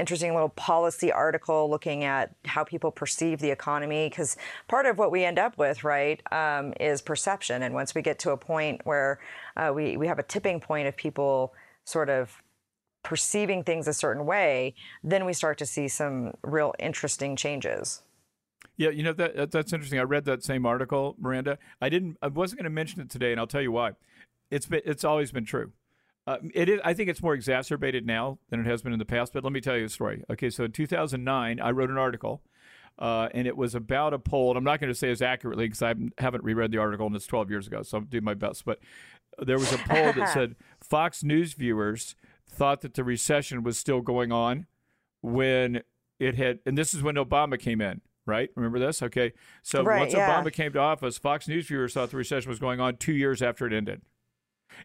interesting 0.00 0.32
little 0.32 0.48
policy 0.48 1.12
article 1.12 1.68
looking 1.68 2.04
at 2.04 2.34
how 2.46 2.64
people 2.64 2.90
perceive 2.90 3.38
the 3.38 3.50
economy 3.50 4.08
because 4.08 4.36
part 4.66 4.86
of 4.86 4.96
what 4.98 5.12
we 5.12 5.24
end 5.24 5.38
up 5.38 5.58
with 5.58 5.84
right 5.84 6.22
um, 6.32 6.72
is 6.80 7.02
perception 7.02 7.62
and 7.62 7.74
once 7.74 7.94
we 7.94 8.00
get 8.00 8.18
to 8.18 8.30
a 8.30 8.36
point 8.36 8.80
where 8.84 9.20
uh, 9.58 9.70
we, 9.74 9.98
we 9.98 10.06
have 10.06 10.18
a 10.18 10.22
tipping 10.22 10.58
point 10.58 10.88
of 10.88 10.96
people 10.96 11.52
sort 11.86 12.10
of 12.10 12.42
perceiving 13.02 13.64
things 13.64 13.88
a 13.88 13.92
certain 13.92 14.26
way, 14.26 14.74
then 15.02 15.24
we 15.24 15.32
start 15.32 15.58
to 15.58 15.66
see 15.66 15.88
some 15.88 16.32
real 16.42 16.74
interesting 16.78 17.36
changes. 17.36 18.02
Yeah, 18.76 18.90
you 18.90 19.02
know 19.02 19.12
that 19.12 19.50
that's 19.50 19.72
interesting. 19.72 19.98
I 19.98 20.02
read 20.02 20.24
that 20.24 20.42
same 20.42 20.64
article, 20.64 21.16
Miranda. 21.18 21.58
I 21.80 21.88
didn't. 21.88 22.16
I 22.22 22.28
wasn't 22.28 22.60
going 22.60 22.64
to 22.64 22.70
mention 22.70 23.00
it 23.00 23.10
today, 23.10 23.30
and 23.30 23.40
I'll 23.40 23.46
tell 23.46 23.60
you 23.60 23.72
why. 23.72 23.92
It's 24.50 24.66
been. 24.66 24.80
It's 24.84 25.04
always 25.04 25.32
been 25.32 25.44
true. 25.44 25.72
Uh, 26.26 26.38
it 26.54 26.68
is. 26.68 26.80
I 26.84 26.94
think 26.94 27.08
it's 27.08 27.22
more 27.22 27.34
exacerbated 27.34 28.06
now 28.06 28.38
than 28.48 28.60
it 28.60 28.66
has 28.66 28.82
been 28.82 28.92
in 28.92 28.98
the 28.98 29.04
past. 29.04 29.32
But 29.32 29.44
let 29.44 29.52
me 29.52 29.60
tell 29.60 29.76
you 29.76 29.84
a 29.84 29.88
story. 29.88 30.24
Okay, 30.30 30.48
so 30.48 30.64
in 30.64 30.72
2009, 30.72 31.60
I 31.60 31.70
wrote 31.70 31.90
an 31.90 31.98
article, 31.98 32.42
uh, 32.98 33.28
and 33.34 33.46
it 33.46 33.56
was 33.56 33.74
about 33.74 34.14
a 34.14 34.18
poll. 34.18 34.50
And 34.50 34.58
I'm 34.58 34.64
not 34.64 34.80
going 34.80 34.92
to 34.92 34.98
say 34.98 35.10
as 35.10 35.20
accurately 35.20 35.66
because 35.66 35.82
I 35.82 35.94
haven't 36.18 36.44
reread 36.44 36.70
the 36.70 36.78
article, 36.78 37.06
and 37.06 37.16
it's 37.16 37.26
12 37.26 37.50
years 37.50 37.66
ago, 37.66 37.82
so 37.82 37.98
I'm 37.98 38.04
doing 38.04 38.24
my 38.24 38.34
best. 38.34 38.64
But 38.64 38.78
there 39.38 39.58
was 39.58 39.72
a 39.72 39.78
poll 39.78 40.12
that 40.12 40.28
said 40.32 40.56
Fox 40.90 41.22
News 41.22 41.54
viewers 41.54 42.16
thought 42.48 42.80
that 42.80 42.94
the 42.94 43.04
recession 43.04 43.62
was 43.62 43.78
still 43.78 44.00
going 44.00 44.32
on 44.32 44.66
when 45.22 45.82
it 46.18 46.34
had, 46.34 46.58
and 46.66 46.76
this 46.76 46.92
is 46.92 47.02
when 47.02 47.14
Obama 47.14 47.58
came 47.58 47.80
in, 47.80 48.00
right? 48.26 48.50
Remember 48.56 48.80
this? 48.80 49.00
Okay. 49.00 49.32
So 49.62 49.84
right, 49.84 50.00
once 50.00 50.12
yeah. 50.12 50.28
Obama 50.28 50.52
came 50.52 50.72
to 50.72 50.80
office, 50.80 51.16
Fox 51.16 51.46
News 51.46 51.68
viewers 51.68 51.94
thought 51.94 52.10
the 52.10 52.16
recession 52.16 52.50
was 52.50 52.58
going 52.58 52.80
on 52.80 52.96
two 52.96 53.12
years 53.12 53.40
after 53.40 53.66
it 53.66 53.72
ended. 53.72 54.02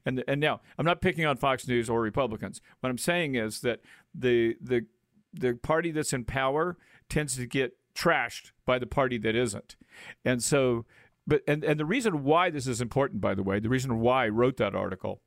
And 0.05 0.23
and 0.27 0.39
now 0.39 0.61
I'm 0.77 0.85
not 0.85 1.01
picking 1.01 1.25
on 1.25 1.37
Fox 1.37 1.67
News 1.67 1.89
or 1.89 2.01
Republicans. 2.01 2.61
What 2.79 2.89
I'm 2.89 2.97
saying 2.97 3.35
is 3.35 3.61
that 3.61 3.81
the 4.13 4.55
the 4.61 4.85
the 5.33 5.53
party 5.55 5.91
that's 5.91 6.13
in 6.13 6.23
power 6.23 6.77
tends 7.09 7.35
to 7.35 7.45
get 7.45 7.77
trashed 7.95 8.51
by 8.65 8.79
the 8.79 8.87
party 8.87 9.17
that 9.19 9.35
isn't. 9.35 9.75
And 10.23 10.41
so 10.41 10.85
but 11.27 11.41
and, 11.47 11.63
and 11.63 11.79
the 11.79 11.85
reason 11.85 12.23
why 12.23 12.49
this 12.49 12.67
is 12.67 12.81
important, 12.81 13.21
by 13.21 13.33
the 13.33 13.43
way, 13.43 13.59
the 13.59 13.69
reason 13.69 13.99
why 13.99 14.25
I 14.25 14.29
wrote 14.29 14.57
that 14.57 14.75
article 14.75 15.21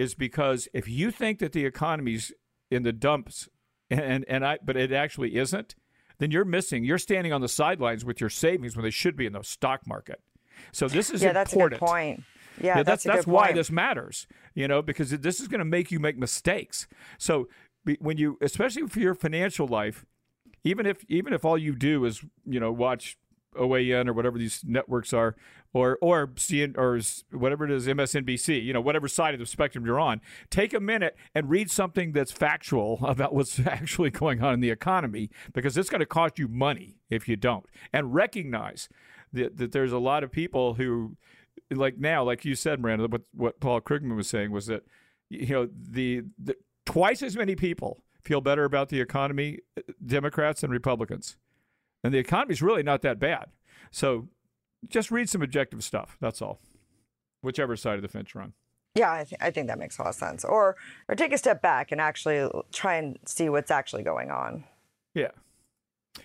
is 0.00 0.14
because 0.14 0.66
if 0.72 0.88
you 0.88 1.10
think 1.10 1.38
that 1.40 1.52
the 1.52 1.66
economy's 1.66 2.32
in 2.70 2.84
the 2.84 2.92
dumps 2.92 3.48
and, 3.90 4.24
and 4.26 4.46
I 4.46 4.58
but 4.64 4.76
it 4.76 4.92
actually 4.92 5.36
isn't, 5.36 5.74
then 6.18 6.30
you're 6.30 6.46
missing. 6.46 6.84
You're 6.84 6.98
standing 6.98 7.32
on 7.32 7.42
the 7.42 7.48
sidelines 7.48 8.04
with 8.04 8.18
your 8.18 8.30
savings 8.30 8.76
when 8.76 8.82
they 8.82 8.90
should 8.90 9.14
be 9.14 9.26
in 9.26 9.34
the 9.34 9.42
stock 9.42 9.86
market. 9.86 10.20
So 10.72 10.88
this 10.88 11.10
is 11.10 11.22
yeah, 11.22 11.28
important. 11.28 11.34
that's 11.34 11.52
a 11.52 11.58
good 11.58 11.78
point. 11.78 12.22
Yeah, 12.60 12.78
yeah 12.78 12.82
that's 12.82 13.04
that's, 13.04 13.16
that's 13.16 13.26
why 13.26 13.52
this 13.52 13.70
matters. 13.70 14.26
You 14.54 14.68
know, 14.68 14.80
because 14.80 15.10
this 15.10 15.38
is 15.38 15.48
going 15.48 15.58
to 15.58 15.64
make 15.66 15.90
you 15.90 16.00
make 16.00 16.16
mistakes. 16.16 16.86
So 17.18 17.48
when 18.00 18.16
you, 18.16 18.38
especially 18.40 18.86
for 18.88 19.00
your 19.00 19.14
financial 19.14 19.66
life, 19.66 20.06
even 20.64 20.86
if 20.86 21.04
even 21.08 21.34
if 21.34 21.44
all 21.44 21.58
you 21.58 21.74
do 21.74 22.06
is 22.06 22.22
you 22.46 22.58
know 22.58 22.72
watch 22.72 23.18
OAN 23.54 24.08
or 24.08 24.14
whatever 24.14 24.38
these 24.38 24.62
networks 24.64 25.12
are, 25.12 25.36
or 25.72 25.98
or 26.00 26.28
CN 26.28 26.76
or 26.76 27.00
whatever 27.36 27.64
it 27.64 27.70
is, 27.70 27.86
MSNBC, 27.86 28.62
you 28.64 28.72
know, 28.72 28.80
whatever 28.80 29.08
side 29.08 29.34
of 29.34 29.40
the 29.40 29.46
spectrum 29.46 29.86
you're 29.86 30.00
on, 30.00 30.20
take 30.50 30.74
a 30.74 30.80
minute 30.80 31.16
and 31.34 31.48
read 31.48 31.70
something 31.70 32.12
that's 32.12 32.32
factual 32.32 32.98
about 33.02 33.34
what's 33.34 33.60
actually 33.60 34.10
going 34.10 34.42
on 34.42 34.54
in 34.54 34.60
the 34.60 34.70
economy, 34.70 35.30
because 35.52 35.76
it's 35.76 35.90
going 35.90 36.00
to 36.00 36.06
cost 36.06 36.38
you 36.38 36.48
money 36.48 36.96
if 37.08 37.28
you 37.28 37.36
don't, 37.36 37.66
and 37.92 38.14
recognize 38.14 38.88
that, 39.32 39.56
that 39.58 39.72
there's 39.72 39.92
a 39.92 39.98
lot 39.98 40.24
of 40.24 40.32
people 40.32 40.74
who, 40.74 41.16
like 41.70 41.98
now, 41.98 42.24
like 42.24 42.44
you 42.44 42.54
said, 42.54 42.80
Miranda, 42.80 43.06
what 43.06 43.22
what 43.32 43.60
Paul 43.60 43.80
Krugman 43.80 44.16
was 44.16 44.28
saying 44.28 44.50
was 44.50 44.66
that, 44.66 44.84
you 45.28 45.54
know, 45.54 45.68
the, 45.72 46.22
the 46.38 46.56
twice 46.84 47.22
as 47.22 47.36
many 47.36 47.54
people 47.54 48.02
feel 48.22 48.40
better 48.40 48.64
about 48.64 48.88
the 48.88 49.00
economy, 49.00 49.60
uh, 49.78 49.82
Democrats 50.04 50.62
and 50.62 50.72
Republicans. 50.72 51.36
And 52.02 52.12
the 52.12 52.18
economy's 52.18 52.62
really 52.62 52.82
not 52.82 53.02
that 53.02 53.18
bad. 53.18 53.46
So 53.90 54.28
just 54.88 55.10
read 55.10 55.28
some 55.28 55.42
objective 55.42 55.84
stuff. 55.84 56.16
That's 56.20 56.40
all. 56.42 56.60
Whichever 57.42 57.76
side 57.76 57.96
of 57.96 58.02
the 58.02 58.08
fence 58.08 58.34
you're 58.34 58.42
on. 58.42 58.52
Yeah, 58.94 59.12
I, 59.12 59.24
th- 59.24 59.40
I 59.40 59.50
think 59.50 59.68
that 59.68 59.78
makes 59.78 59.98
a 59.98 60.02
lot 60.02 60.08
of 60.08 60.14
sense. 60.16 60.44
Or 60.44 60.76
or 61.08 61.14
take 61.14 61.32
a 61.32 61.38
step 61.38 61.62
back 61.62 61.92
and 61.92 62.00
actually 62.00 62.50
try 62.72 62.96
and 62.96 63.18
see 63.24 63.48
what's 63.48 63.70
actually 63.70 64.02
going 64.02 64.30
on. 64.30 64.64
Yeah. 65.14 65.30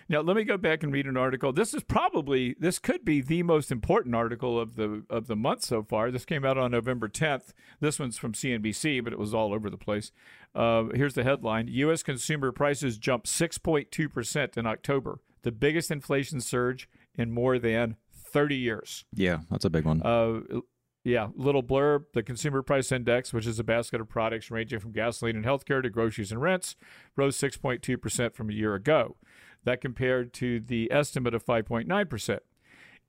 Now 0.10 0.22
let 0.22 0.36
me 0.36 0.44
go 0.44 0.58
back 0.58 0.82
and 0.82 0.92
read 0.92 1.06
an 1.06 1.16
article. 1.16 1.54
This 1.54 1.74
is 1.74 1.84
probably 1.84 2.56
this 2.60 2.80
could 2.80 3.06
be 3.06 3.22
the 3.22 3.44
most 3.44 3.72
important 3.72 4.16
article 4.16 4.60
of 4.60 4.76
the 4.76 5.04
of 5.12 5.28
the 5.28 5.36
month 5.36 5.64
so 5.64 5.84
far. 5.84 6.10
This 6.10 6.26
came 6.26 6.44
out 6.44 6.58
on 6.58 6.72
November 6.72 7.08
10th. 7.08 7.54
This 7.80 8.00
one's 8.00 8.18
from 8.18 8.34
CNBC, 8.34 9.04
but 9.04 9.14
it 9.14 9.20
was 9.20 9.34
all 9.34 9.54
over 9.54 9.70
the 9.70 9.78
place. 9.78 10.12
Uh, 10.56 10.86
here's 10.96 11.14
the 11.14 11.24
headline: 11.24 11.68
U.S. 11.68 12.02
consumer 12.02 12.52
prices 12.52 12.98
jumped 12.98 13.28
6.2 13.28 14.12
percent 14.12 14.58
in 14.58 14.66
October, 14.66 15.20
the 15.44 15.52
biggest 15.52 15.92
inflation 15.92 16.42
surge 16.42 16.90
in 17.14 17.32
more 17.32 17.60
than 17.60 17.96
30 18.36 18.56
years. 18.58 19.06
Yeah, 19.14 19.40
that's 19.50 19.64
a 19.64 19.70
big 19.70 19.86
one. 19.86 20.02
Uh, 20.02 20.60
yeah, 21.06 21.30
little 21.36 21.64
blurb. 21.64 22.08
The 22.14 22.22
consumer 22.22 22.62
price 22.62 22.92
index, 22.92 23.32
which 23.32 23.48
is 23.48 23.60
a 23.60 23.64
basket 23.64 24.02
of 24.02 24.10
products 24.10 24.52
ranging 24.52 24.80
from 24.82 24.92
gasoline 24.92 25.38
and 25.38 25.46
healthcare 25.46 25.82
to 25.82 25.90
groceries 25.90 26.34
and 26.34 26.42
rents, 26.42 26.76
rose 27.16 27.38
6.2% 27.38 28.36
from 28.36 28.50
a 28.50 28.54
year 28.54 28.76
ago. 28.76 29.16
That 29.64 29.80
compared 29.80 30.34
to 30.34 30.60
the 30.60 30.92
estimate 30.92 31.34
of 31.34 31.46
5.9%. 31.46 32.40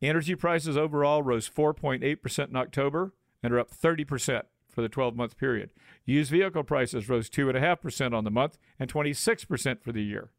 Energy 0.00 0.36
prices 0.36 0.76
overall 0.76 1.24
rose 1.24 1.50
4.8% 1.50 2.48
in 2.48 2.56
October 2.56 3.12
and 3.42 3.52
are 3.52 3.58
up 3.58 3.72
30% 3.72 4.42
for 4.70 4.80
the 4.80 4.88
12 4.88 5.16
month 5.16 5.36
period. 5.36 5.70
Used 6.04 6.30
vehicle 6.30 6.62
prices 6.62 7.08
rose 7.08 7.28
2.5% 7.28 8.14
on 8.14 8.22
the 8.22 8.30
month 8.30 8.58
and 8.78 8.92
26% 8.92 9.82
for 9.82 9.90
the 9.90 10.04
year. 10.04 10.30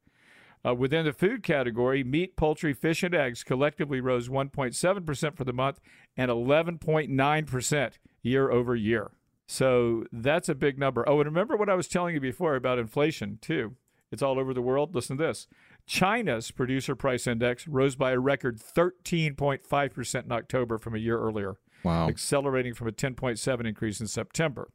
Uh, 0.65 0.73
within 0.73 1.05
the 1.05 1.13
food 1.13 1.43
category, 1.43 2.03
meat, 2.03 2.35
poultry, 2.35 2.73
fish, 2.73 3.03
and 3.03 3.15
eggs 3.15 3.43
collectively 3.43 4.01
rose 4.01 4.27
1.7% 4.27 5.37
for 5.37 5.43
the 5.43 5.53
month 5.53 5.79
and 6.15 6.29
11.9% 6.29 7.91
year 8.21 8.51
over 8.51 8.75
year. 8.75 9.11
So 9.47 10.05
that's 10.11 10.49
a 10.49 10.55
big 10.55 10.77
number. 10.77 11.07
Oh, 11.07 11.19
and 11.19 11.27
remember 11.27 11.55
what 11.55 11.69
I 11.69 11.75
was 11.75 11.87
telling 11.87 12.15
you 12.15 12.19
before 12.19 12.55
about 12.55 12.79
inflation, 12.79 13.39
too. 13.41 13.75
It's 14.11 14.21
all 14.21 14.39
over 14.39 14.53
the 14.53 14.61
world. 14.61 14.95
Listen 14.95 15.17
to 15.17 15.23
this 15.23 15.47
China's 15.85 16.51
producer 16.51 16.95
price 16.95 17.27
index 17.27 17.67
rose 17.67 17.95
by 17.95 18.11
a 18.11 18.19
record 18.19 18.59
13.5% 18.59 20.25
in 20.25 20.31
October 20.31 20.77
from 20.77 20.95
a 20.95 20.99
year 20.99 21.19
earlier, 21.19 21.55
wow. 21.83 22.07
accelerating 22.07 22.73
from 22.73 22.87
a 22.87 22.91
10.7 22.91 23.65
increase 23.65 24.01
in 24.01 24.07
September. 24.07 24.69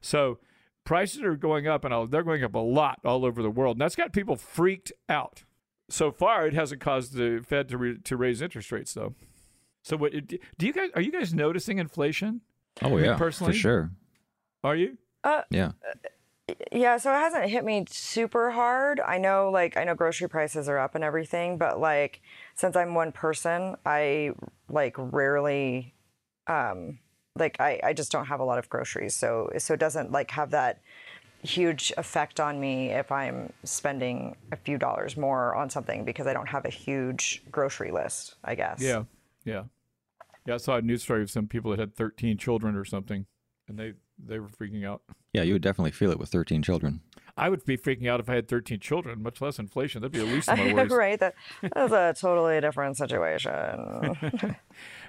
So 0.00 0.38
prices 0.86 1.20
are 1.22 1.36
going 1.36 1.66
up, 1.66 1.84
and 1.84 2.10
they're 2.10 2.22
going 2.22 2.42
up 2.42 2.54
a 2.54 2.58
lot 2.58 3.00
all 3.04 3.26
over 3.26 3.42
the 3.42 3.50
world. 3.50 3.76
And 3.76 3.82
that's 3.82 3.96
got 3.96 4.12
people 4.14 4.36
freaked 4.36 4.92
out. 5.08 5.44
So 5.90 6.10
far, 6.10 6.46
it 6.46 6.54
hasn't 6.54 6.80
caused 6.80 7.12
the 7.12 7.44
Fed 7.46 7.68
to, 7.68 7.78
re- 7.78 7.98
to 7.98 8.16
raise 8.16 8.40
interest 8.40 8.72
rates, 8.72 8.94
though. 8.94 9.14
So, 9.82 9.96
what 9.96 10.12
do 10.12 10.66
you 10.66 10.72
guys 10.72 10.90
are 10.94 11.00
you 11.00 11.12
guys 11.12 11.32
noticing 11.32 11.78
inflation? 11.78 12.40
Oh 12.82 12.96
yeah, 12.96 13.16
personally, 13.16 13.52
for 13.52 13.58
sure. 13.58 13.90
Are 14.64 14.74
you? 14.74 14.98
Uh, 15.22 15.42
yeah. 15.50 15.72
Yeah, 16.72 16.96
so 16.96 17.12
it 17.12 17.18
hasn't 17.18 17.50
hit 17.50 17.64
me 17.64 17.84
super 17.88 18.50
hard. 18.50 19.00
I 19.00 19.18
know 19.18 19.50
like 19.52 19.76
I 19.76 19.84
know 19.84 19.94
grocery 19.94 20.28
prices 20.28 20.68
are 20.68 20.78
up 20.78 20.94
and 20.94 21.04
everything, 21.04 21.58
but 21.58 21.78
like 21.78 22.20
since 22.54 22.74
I'm 22.76 22.94
one 22.94 23.12
person, 23.12 23.76
I 23.84 24.32
like 24.68 24.94
rarely 24.96 25.94
um 26.48 26.98
like 27.36 27.56
I, 27.60 27.80
I 27.82 27.92
just 27.92 28.10
don't 28.12 28.26
have 28.26 28.40
a 28.40 28.44
lot 28.44 28.58
of 28.58 28.68
groceries. 28.68 29.14
So 29.14 29.50
so 29.58 29.74
it 29.74 29.80
doesn't 29.80 30.12
like 30.12 30.30
have 30.32 30.50
that 30.50 30.80
huge 31.42 31.92
effect 31.96 32.40
on 32.40 32.58
me 32.58 32.90
if 32.90 33.12
I'm 33.12 33.52
spending 33.62 34.36
a 34.52 34.56
few 34.56 34.78
dollars 34.78 35.16
more 35.16 35.54
on 35.54 35.70
something 35.70 36.04
because 36.04 36.26
I 36.26 36.32
don't 36.32 36.48
have 36.48 36.64
a 36.64 36.70
huge 36.70 37.42
grocery 37.50 37.92
list, 37.92 38.34
I 38.42 38.54
guess. 38.54 38.80
Yeah. 38.80 39.04
Yeah. 39.44 39.64
Yeah, 40.46 40.54
I 40.54 40.58
saw 40.58 40.76
a 40.76 40.82
news 40.82 41.02
story 41.02 41.22
of 41.22 41.30
some 41.30 41.46
people 41.46 41.70
that 41.72 41.80
had 41.80 41.94
13 41.94 42.38
children 42.38 42.76
or 42.76 42.84
something 42.84 43.26
and 43.68 43.78
they 43.78 43.94
they 44.18 44.38
were 44.38 44.48
freaking 44.48 44.84
out. 44.84 45.02
Yeah, 45.32 45.42
you 45.42 45.52
would 45.52 45.62
definitely 45.62 45.90
feel 45.90 46.10
it 46.10 46.18
with 46.18 46.30
13 46.30 46.62
children. 46.62 47.00
I 47.36 47.50
would 47.50 47.64
be 47.64 47.76
freaking 47.76 48.08
out 48.08 48.20
if 48.20 48.30
I 48.30 48.36
had 48.36 48.48
13 48.48 48.80
children, 48.80 49.22
much 49.22 49.42
less 49.42 49.58
inflation. 49.58 50.00
That'd 50.00 50.12
be 50.12 50.20
the 50.20 50.24
least 50.24 50.48
of 50.48 50.58
my 50.58 50.72
worries. 50.72 50.90
right. 50.90 51.20
That, 51.20 51.34
that's 51.60 51.92
a 51.92 52.14
totally 52.18 52.60
different 52.60 52.96
situation. 52.96 53.52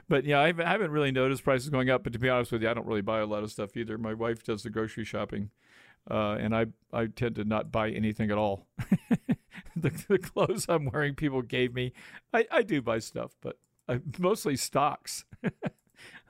but 0.09 0.25
yeah, 0.25 0.41
I 0.41 0.47
haven't 0.47 0.91
really 0.91 1.11
noticed 1.11 1.43
prices 1.43 1.69
going 1.69 1.89
up. 1.89 2.03
But 2.03 2.13
to 2.13 2.19
be 2.19 2.29
honest 2.29 2.51
with 2.51 2.63
you, 2.63 2.69
I 2.69 2.73
don't 2.73 2.85
really 2.85 3.01
buy 3.01 3.19
a 3.19 3.25
lot 3.25 3.43
of 3.43 3.51
stuff 3.51 3.77
either. 3.77 3.97
My 3.97 4.13
wife 4.13 4.43
does 4.43 4.63
the 4.63 4.69
grocery 4.69 5.05
shopping, 5.05 5.51
uh, 6.11 6.33
and 6.33 6.53
I 6.53 6.65
I 6.91 7.05
tend 7.07 7.35
to 7.35 7.45
not 7.45 7.71
buy 7.71 7.91
anything 7.91 8.29
at 8.29 8.37
all. 8.37 8.67
the, 9.75 9.91
the, 10.09 10.19
clothes 10.19 10.65
I'm 10.67 10.85
wearing, 10.91 11.15
people 11.15 11.41
gave 11.41 11.73
me. 11.73 11.93
I, 12.33 12.45
I 12.51 12.61
do 12.61 12.81
buy 12.81 12.99
stuff, 12.99 13.35
but 13.41 13.57
I, 13.87 14.01
mostly 14.19 14.57
stocks. 14.57 15.23
I 15.43 15.51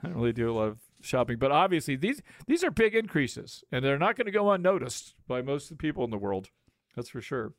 don't 0.03 0.13
really 0.13 0.33
do 0.33 0.51
a 0.51 0.53
lot 0.53 0.67
of 0.67 0.77
shopping. 1.07 1.37
But 1.37 1.51
obviously, 1.51 1.95
these 1.95 2.21
these 2.47 2.63
are 2.63 2.71
big 2.71 2.95
increases, 2.95 3.63
and 3.71 3.83
they're 3.83 3.97
not 3.97 4.15
going 4.15 4.25
to 4.25 4.31
go 4.31 4.51
unnoticed 4.51 5.15
by 5.27 5.41
most 5.41 5.71
of 5.71 5.77
the 5.77 5.81
people 5.81 6.03
in 6.03 6.09
the 6.09 6.17
world. 6.17 6.49
That's 6.95 7.09
for 7.09 7.21
sure. 7.21 7.53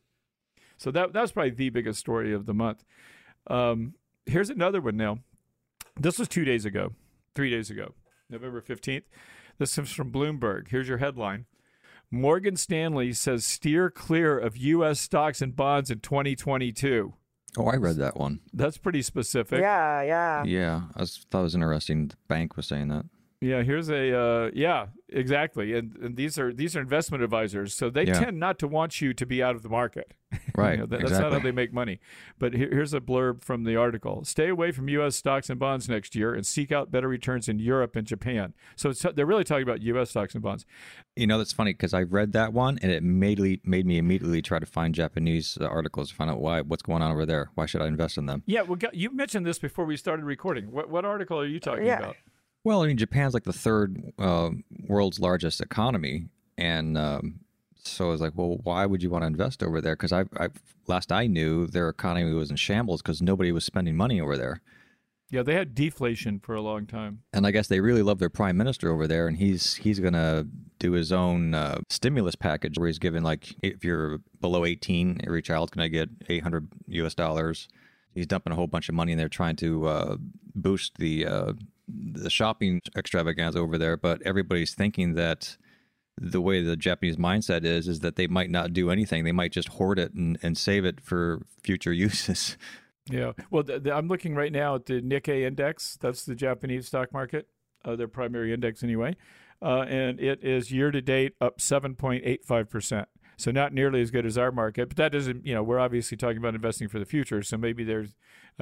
So 0.76 0.90
that 0.93 1.12
that's 1.12 1.33
probably 1.33 1.50
the 1.50 1.71
biggest 1.71 1.99
story 2.00 2.33
of 2.33 2.47
the 2.47 2.55
month. 2.55 2.85
Um, 3.49 3.95
here's 4.26 4.50
another 4.50 4.81
one 4.81 4.97
now. 4.97 5.19
This 5.99 6.19
was 6.19 6.28
two 6.28 6.45
days 6.45 6.64
ago, 6.64 6.93
three 7.35 7.50
days 7.50 7.71
ago, 7.71 7.95
November 8.31 8.61
fifteenth. 8.61 9.05
This 9.59 9.76
is 9.76 9.90
from 9.90 10.12
Bloomberg. 10.12 10.69
Here's 10.69 10.88
your 10.88 10.99
headline. 10.99 11.47
Morgan 12.11 12.57
Stanley 12.57 13.12
says 13.12 13.45
steer 13.45 13.90
clear 13.90 14.38
of 14.38 14.57
U.S. 14.57 15.00
stocks 15.00 15.43
and 15.43 15.55
bonds 15.55 15.90
in 15.90 16.00
2022. 16.00 17.12
Oh, 17.57 17.67
I 17.67 17.76
read 17.76 17.97
that 17.97 18.17
one. 18.17 18.40
That's 18.52 18.78
pretty 18.78 19.02
specific. 19.02 19.61
Yeah, 19.61 20.02
yeah. 20.02 20.45
Yeah, 20.45 20.83
I 20.95 21.00
was, 21.00 21.26
thought 21.31 21.40
it 21.40 21.45
was 21.45 21.55
interesting. 21.55 22.09
The 22.09 22.17
bank 22.28 22.57
was 22.57 22.67
saying 22.67 22.88
that. 22.88 23.05
Yeah, 23.40 23.62
here's 23.62 23.88
a 23.88 24.18
uh, 24.18 24.50
yeah, 24.52 24.87
exactly. 25.09 25.73
And, 25.75 25.97
and, 25.99 26.16
these 26.16 26.38
are 26.40 26.52
these 26.52 26.75
are 26.75 26.80
investment 26.80 27.23
advisors, 27.23 27.73
so 27.73 27.88
they 27.88 28.04
yeah. 28.04 28.18
tend 28.18 28.40
not 28.40 28.59
to 28.59 28.66
want 28.66 29.00
you 29.00 29.14
to 29.14 29.26
be 29.26 29.40
out 29.40 29.54
of 29.54 29.62
the 29.62 29.68
market. 29.68 30.14
Right. 30.54 30.73
you 30.73 30.78
know, 30.78 30.87
that, 30.87 30.97
exactly. 30.97 31.11
That's 31.11 31.23
not 31.23 31.33
how 31.35 31.38
they 31.38 31.52
make 31.52 31.73
money. 31.73 32.00
But 32.40 32.52
here, 32.52 32.68
here's 32.68 32.92
a 32.92 33.00
blurb 33.00 33.45
from 33.45 33.62
the 33.62 33.76
article: 33.76 34.25
Stay 34.25 34.49
away 34.49 34.73
from 34.73 34.88
U.S. 34.88 35.14
stocks 35.14 35.49
and 35.49 35.59
bonds 35.59 35.88
next 35.88 36.16
year, 36.16 36.35
and 36.35 36.45
seek 36.45 36.73
out 36.73 36.90
better 36.90 37.07
returns 37.07 37.49
in 37.49 37.61
Europe 37.61 37.95
and 37.95 38.04
Japan. 38.04 38.54
So 38.75 38.92
they're 38.92 39.25
really 39.25 39.45
talking 39.45 39.62
about 39.62 39.83
U.S. 39.83 40.11
stocks 40.11 40.35
and 40.35 40.42
bonds. 40.42 40.66
You 41.14 41.28
know, 41.28 41.38
that's 41.38 41.52
funny 41.52 41.75
because 41.75 41.95
I 41.95 42.02
read 42.02 42.33
that 42.33 42.52
one, 42.52 42.76
and 42.83 42.90
it 42.90 43.04
made 43.04 43.38
made 43.64 43.87
me 43.87 43.99
immediately 43.99 44.42
try 44.42 44.59
to 44.59 44.66
find 44.66 44.97
Japanese 44.97 45.57
uh, 45.61 45.66
articles 45.66 46.09
to 46.09 46.16
find 46.16 46.28
out 46.28 46.40
why 46.40 46.61
what's 46.61 46.83
going 46.83 47.02
on 47.02 47.12
over 47.12 47.25
there. 47.25 47.50
Why 47.54 47.66
should 47.66 47.80
I 47.80 47.87
invest 47.87 48.18
in 48.18 48.26
them? 48.26 48.42
Yeah, 48.47 48.62
well, 48.62 48.78
you 48.92 49.12
mentioned 49.12 49.47
this 49.47 49.61
before 49.61 49.85
we 49.85 49.97
started 49.97 50.25
recording. 50.25 50.73
What 50.73 50.90
what 50.90 51.04
article 51.04 51.38
are 51.38 51.47
you 51.47 51.61
talking 51.61 51.87
yeah. 51.87 51.99
about? 52.00 52.16
Well, 52.68 52.82
I 52.82 52.87
mean, 52.87 52.98
Japan's 52.98 53.32
like 53.32 53.44
the 53.44 53.52
third 53.54 54.12
uh, 54.18 54.50
world's 54.87 55.18
largest 55.18 55.62
economy, 55.62 56.26
and 56.58 56.98
um, 56.98 57.40
so 57.82 58.08
I 58.08 58.10
was 58.10 58.20
like, 58.20 58.34
well, 58.37 58.58
why 58.62 58.84
would 58.84 59.02
you 59.02 59.08
want 59.08 59.22
to 59.22 59.26
invest 59.26 59.62
over 59.62 59.80
there? 59.80 59.96
Because 59.96 60.12
I, 60.12 60.25
I, 60.38 60.50
last 60.87 61.10
I 61.10 61.28
knew, 61.28 61.66
their 61.66 61.88
economy 61.88 62.30
was 62.34 62.50
in 62.50 62.56
shambles 62.56 63.00
because 63.00 63.22
nobody 63.22 63.52
was 63.52 63.64
spending 63.64 63.96
money 63.96 64.20
over 64.20 64.37
there. 64.37 64.60
Yeah, 65.30 65.44
they 65.44 65.54
had 65.54 65.75
deflation 65.75 66.40
for 66.40 66.54
a 66.56 66.60
long 66.60 66.84
time, 66.84 67.22
and 67.32 67.46
I 67.46 67.52
guess 67.52 67.68
they 67.68 67.80
really 67.80 68.02
love 68.02 68.18
their 68.18 68.28
prime 68.28 68.58
minister 68.58 68.92
over 68.92 69.06
there, 69.06 69.26
and 69.26 69.38
he's 69.38 69.76
he's 69.76 69.98
gonna 69.98 70.46
do 70.78 70.92
his 70.92 71.10
own 71.10 71.54
uh, 71.54 71.78
stimulus 71.88 72.34
package 72.34 72.78
where 72.78 72.88
he's 72.88 72.98
giving 72.98 73.22
like 73.22 73.56
if 73.62 73.82
you're 73.82 74.18
below 74.42 74.66
18, 74.66 75.22
every 75.25 75.40
child's 75.40 75.70
gonna 75.70 75.88
get 75.88 76.10
800 76.28 76.68
U.S. 76.88 77.14
dollars. 77.14 77.66
He's 78.12 78.26
dumping 78.26 78.52
a 78.52 78.56
whole 78.56 78.66
bunch 78.66 78.90
of 78.90 78.94
money 78.94 79.12
in 79.12 79.18
there 79.18 79.30
trying 79.30 79.56
to 79.56 79.87
uh, 79.87 80.16
boost 80.54 80.98
the 80.98 81.25
uh, 81.25 81.52
the 81.88 82.30
shopping 82.30 82.80
extravaganza 82.97 83.59
over 83.59 83.78
there, 83.78 83.97
but 83.97 84.21
everybody's 84.23 84.75
thinking 84.75 85.14
that 85.14 85.57
the 86.21 86.40
way 86.40 86.62
the 86.62 86.76
Japanese 86.76 87.16
mindset 87.16 87.64
is 87.64 87.88
is 87.88 88.00
that 88.00 88.16
they 88.16 88.26
might 88.26 88.50
not 88.50 88.73
do 88.73 88.90
anything. 88.90 89.25
They 89.25 89.33
might 89.33 89.52
just 89.52 89.68
hoard 89.68 89.99
it 89.99 90.12
and, 90.14 90.38
and 90.42 90.59
save 90.59 90.85
it 90.85 91.00
for 91.00 91.42
future 91.62 91.92
uses. 92.07 92.57
Yeah. 93.11 93.33
Well, 93.50 93.62
the, 93.62 93.80
the, 93.80 93.95
I'm 93.95 94.09
looking 94.09 94.35
right 94.35 94.52
now 94.52 94.75
at 94.75 94.87
the 94.87 95.00
Nikkei 95.00 95.47
index. 95.47 95.97
That's 96.00 96.25
the 96.25 96.35
Japanese 96.35 96.87
stock 96.87 97.12
market, 97.12 97.49
uh, 97.85 97.97
their 97.97 98.09
primary 98.09 98.52
index 98.52 98.83
anyway. 98.83 99.16
Uh, 99.62 99.80
and 99.88 100.21
it 100.21 100.45
is 100.45 100.71
year 100.71 100.90
to 100.90 101.00
date 101.00 101.35
up 101.40 101.59
7.85%. 101.59 103.07
So 103.37 103.50
not 103.50 103.73
nearly 103.73 104.00
as 104.02 104.11
good 104.11 104.26
as 104.26 104.37
our 104.37 104.52
market, 104.52 104.88
but 104.88 104.97
that 104.97 105.12
doesn't, 105.12 105.47
you 105.47 105.54
know, 105.54 105.62
we're 105.62 105.78
obviously 105.78 106.16
talking 106.16 106.38
about 106.38 106.54
investing 106.54 106.88
for 106.88 106.99
the 106.99 107.04
future. 107.04 107.42
So 107.42 107.57
maybe 107.57 107.85
there's, 107.85 108.14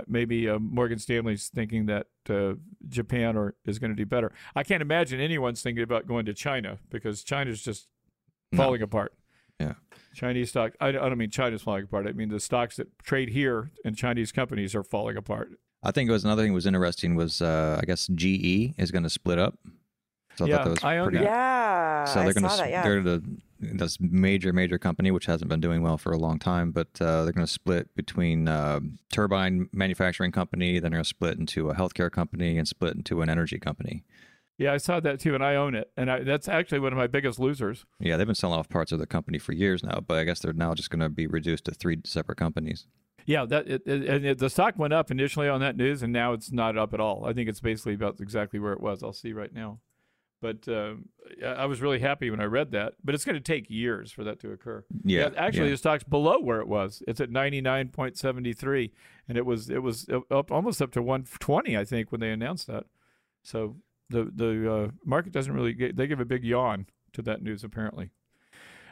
maybe 0.06 0.48
uh, 0.48 0.58
Morgan 0.58 0.98
Stanley's 0.98 1.48
thinking 1.48 1.86
that 1.86 2.06
uh, 2.28 2.54
Japan 2.88 3.36
or 3.36 3.54
is 3.64 3.78
going 3.78 3.90
to 3.90 3.96
do 3.96 4.06
better. 4.06 4.32
I 4.54 4.62
can't 4.62 4.82
imagine 4.82 5.20
anyone's 5.20 5.62
thinking 5.62 5.82
about 5.82 6.06
going 6.06 6.26
to 6.26 6.34
China 6.34 6.78
because 6.90 7.22
China's 7.22 7.62
just 7.62 7.88
falling 8.54 8.80
no. 8.80 8.84
apart. 8.84 9.14
Yeah. 9.58 9.74
Chinese 10.14 10.50
stock. 10.50 10.72
I, 10.80 10.88
I 10.88 10.92
don't 10.92 11.18
mean 11.18 11.30
China's 11.30 11.62
falling 11.62 11.84
apart. 11.84 12.06
I 12.06 12.12
mean 12.12 12.28
the 12.28 12.40
stocks 12.40 12.76
that 12.76 12.98
trade 13.02 13.30
here 13.30 13.70
and 13.84 13.96
Chinese 13.96 14.32
companies 14.32 14.74
are 14.74 14.82
falling 14.82 15.16
apart. 15.16 15.52
I 15.82 15.92
think 15.92 16.08
it 16.08 16.12
was 16.12 16.24
another 16.24 16.42
thing 16.42 16.52
that 16.52 16.56
was 16.56 16.66
interesting 16.66 17.14
was 17.16 17.40
uh, 17.40 17.78
I 17.80 17.86
guess 17.86 18.08
GE 18.08 18.74
is 18.78 18.90
going 18.90 19.04
to 19.04 19.10
split 19.10 19.38
up. 19.38 19.58
So 20.36 20.44
I 20.44 20.48
yeah, 20.48 20.56
thought 20.56 20.64
that 20.64 20.70
was 20.70 20.84
I 20.84 21.02
pretty. 21.02 21.24
Yeah, 21.24 22.04
so 22.04 22.22
they're 22.22 22.34
going 22.34 22.48
to 22.48 22.56
that, 22.56 22.70
yeah. 22.70 22.82
they're 22.82 23.02
to 23.02 23.22
this 23.60 23.98
major 24.00 24.52
major 24.52 24.78
company 24.78 25.10
which 25.10 25.26
hasn't 25.26 25.48
been 25.48 25.60
doing 25.60 25.82
well 25.82 25.98
for 25.98 26.12
a 26.12 26.18
long 26.18 26.38
time 26.38 26.70
but 26.70 26.88
uh, 27.00 27.24
they're 27.24 27.32
going 27.32 27.46
to 27.46 27.52
split 27.52 27.94
between 27.94 28.48
uh, 28.48 28.80
turbine 29.10 29.68
manufacturing 29.72 30.32
company 30.32 30.74
then 30.74 30.90
they're 30.90 30.98
going 30.98 31.04
to 31.04 31.08
split 31.08 31.38
into 31.38 31.70
a 31.70 31.74
healthcare 31.74 32.10
company 32.10 32.58
and 32.58 32.68
split 32.68 32.94
into 32.94 33.22
an 33.22 33.28
energy 33.28 33.58
company 33.58 34.04
yeah 34.58 34.72
i 34.72 34.76
saw 34.76 35.00
that 35.00 35.20
too 35.20 35.34
and 35.34 35.44
i 35.44 35.54
own 35.54 35.74
it 35.74 35.90
and 35.96 36.10
I, 36.10 36.22
that's 36.22 36.48
actually 36.48 36.80
one 36.80 36.92
of 36.92 36.98
my 36.98 37.06
biggest 37.06 37.38
losers 37.38 37.84
yeah 37.98 38.16
they've 38.16 38.26
been 38.26 38.34
selling 38.34 38.58
off 38.58 38.68
parts 38.68 38.92
of 38.92 38.98
the 38.98 39.06
company 39.06 39.38
for 39.38 39.52
years 39.52 39.82
now 39.82 40.00
but 40.06 40.18
i 40.18 40.24
guess 40.24 40.40
they're 40.40 40.52
now 40.52 40.74
just 40.74 40.90
going 40.90 41.00
to 41.00 41.08
be 41.08 41.26
reduced 41.26 41.64
to 41.66 41.72
three 41.72 41.98
separate 42.04 42.38
companies 42.38 42.86
yeah, 43.26 43.44
that 43.46 43.66
it, 43.66 43.82
it, 43.86 44.08
and 44.08 44.24
it, 44.24 44.38
the 44.38 44.48
stock 44.48 44.78
went 44.78 44.92
up 44.92 45.10
initially 45.10 45.48
on 45.48 45.60
that 45.60 45.76
news, 45.76 46.02
and 46.02 46.12
now 46.12 46.32
it's 46.32 46.52
not 46.52 46.78
up 46.78 46.94
at 46.94 47.00
all. 47.00 47.24
I 47.26 47.32
think 47.32 47.48
it's 47.48 47.60
basically 47.60 47.94
about 47.94 48.20
exactly 48.20 48.60
where 48.60 48.72
it 48.72 48.80
was. 48.80 49.02
I'll 49.02 49.12
see 49.12 49.32
right 49.32 49.52
now. 49.52 49.80
But 50.46 50.72
uh, 50.72 50.94
I 51.44 51.66
was 51.66 51.80
really 51.80 51.98
happy 51.98 52.30
when 52.30 52.40
I 52.40 52.44
read 52.44 52.70
that. 52.70 52.94
But 53.02 53.16
it's 53.16 53.24
going 53.24 53.34
to 53.34 53.40
take 53.40 53.68
years 53.68 54.12
for 54.12 54.22
that 54.22 54.38
to 54.40 54.52
occur. 54.52 54.84
Yeah, 55.04 55.30
actually, 55.36 55.64
yeah. 55.64 55.70
the 55.72 55.76
stock's 55.76 56.04
below 56.04 56.38
where 56.38 56.60
it 56.60 56.68
was. 56.68 57.02
It's 57.08 57.20
at 57.20 57.30
ninety 57.30 57.60
nine 57.60 57.88
point 57.88 58.16
seventy 58.16 58.52
three, 58.52 58.92
and 59.28 59.36
it 59.36 59.44
was 59.44 59.68
it 59.68 59.82
was 59.82 60.06
up 60.30 60.52
almost 60.52 60.80
up 60.80 60.92
to 60.92 61.02
one 61.02 61.24
twenty, 61.40 61.76
I 61.76 61.84
think, 61.84 62.12
when 62.12 62.20
they 62.20 62.30
announced 62.30 62.68
that. 62.68 62.84
So 63.42 63.76
the 64.08 64.30
the 64.32 64.72
uh, 64.72 64.90
market 65.04 65.32
doesn't 65.32 65.52
really 65.52 65.72
get, 65.72 65.96
they 65.96 66.06
give 66.06 66.20
a 66.20 66.24
big 66.24 66.44
yawn 66.44 66.86
to 67.14 67.22
that 67.22 67.42
news 67.42 67.64
apparently. 67.64 68.10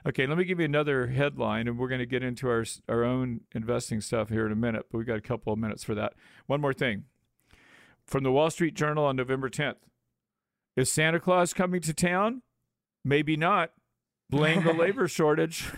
Okay, 0.07 0.27
let 0.27 0.37
me 0.37 0.45
give 0.45 0.59
you 0.59 0.65
another 0.65 1.07
headline, 1.07 1.69
and 1.69 1.79
we're 1.79 1.89
going 1.89 2.01
to 2.01 2.07
get 2.07 2.25
into 2.25 2.49
our 2.49 2.65
our 2.89 3.05
own 3.05 3.43
investing 3.55 4.01
stuff 4.01 4.29
here 4.29 4.45
in 4.45 4.51
a 4.51 4.57
minute. 4.57 4.87
But 4.91 4.99
we 4.99 5.05
got 5.05 5.19
a 5.19 5.23
couple 5.23 5.53
of 5.53 5.59
minutes 5.61 5.85
for 5.85 5.95
that. 5.95 6.15
One 6.47 6.61
more 6.61 6.75
thing, 6.75 7.05
from 8.05 8.25
the 8.25 8.33
Wall 8.33 8.51
Street 8.51 8.75
Journal 8.75 9.05
on 9.05 9.15
November 9.15 9.49
tenth: 9.49 9.79
Is 10.77 10.91
Santa 10.91 11.21
Claus 11.21 11.53
coming 11.53 11.81
to 11.83 11.95
town? 11.95 12.43
Maybe 13.05 13.37
not. 13.37 13.73
Blame 14.31 14.65
the 14.65 14.73
labor 14.79 15.09
shortage. 15.09 15.71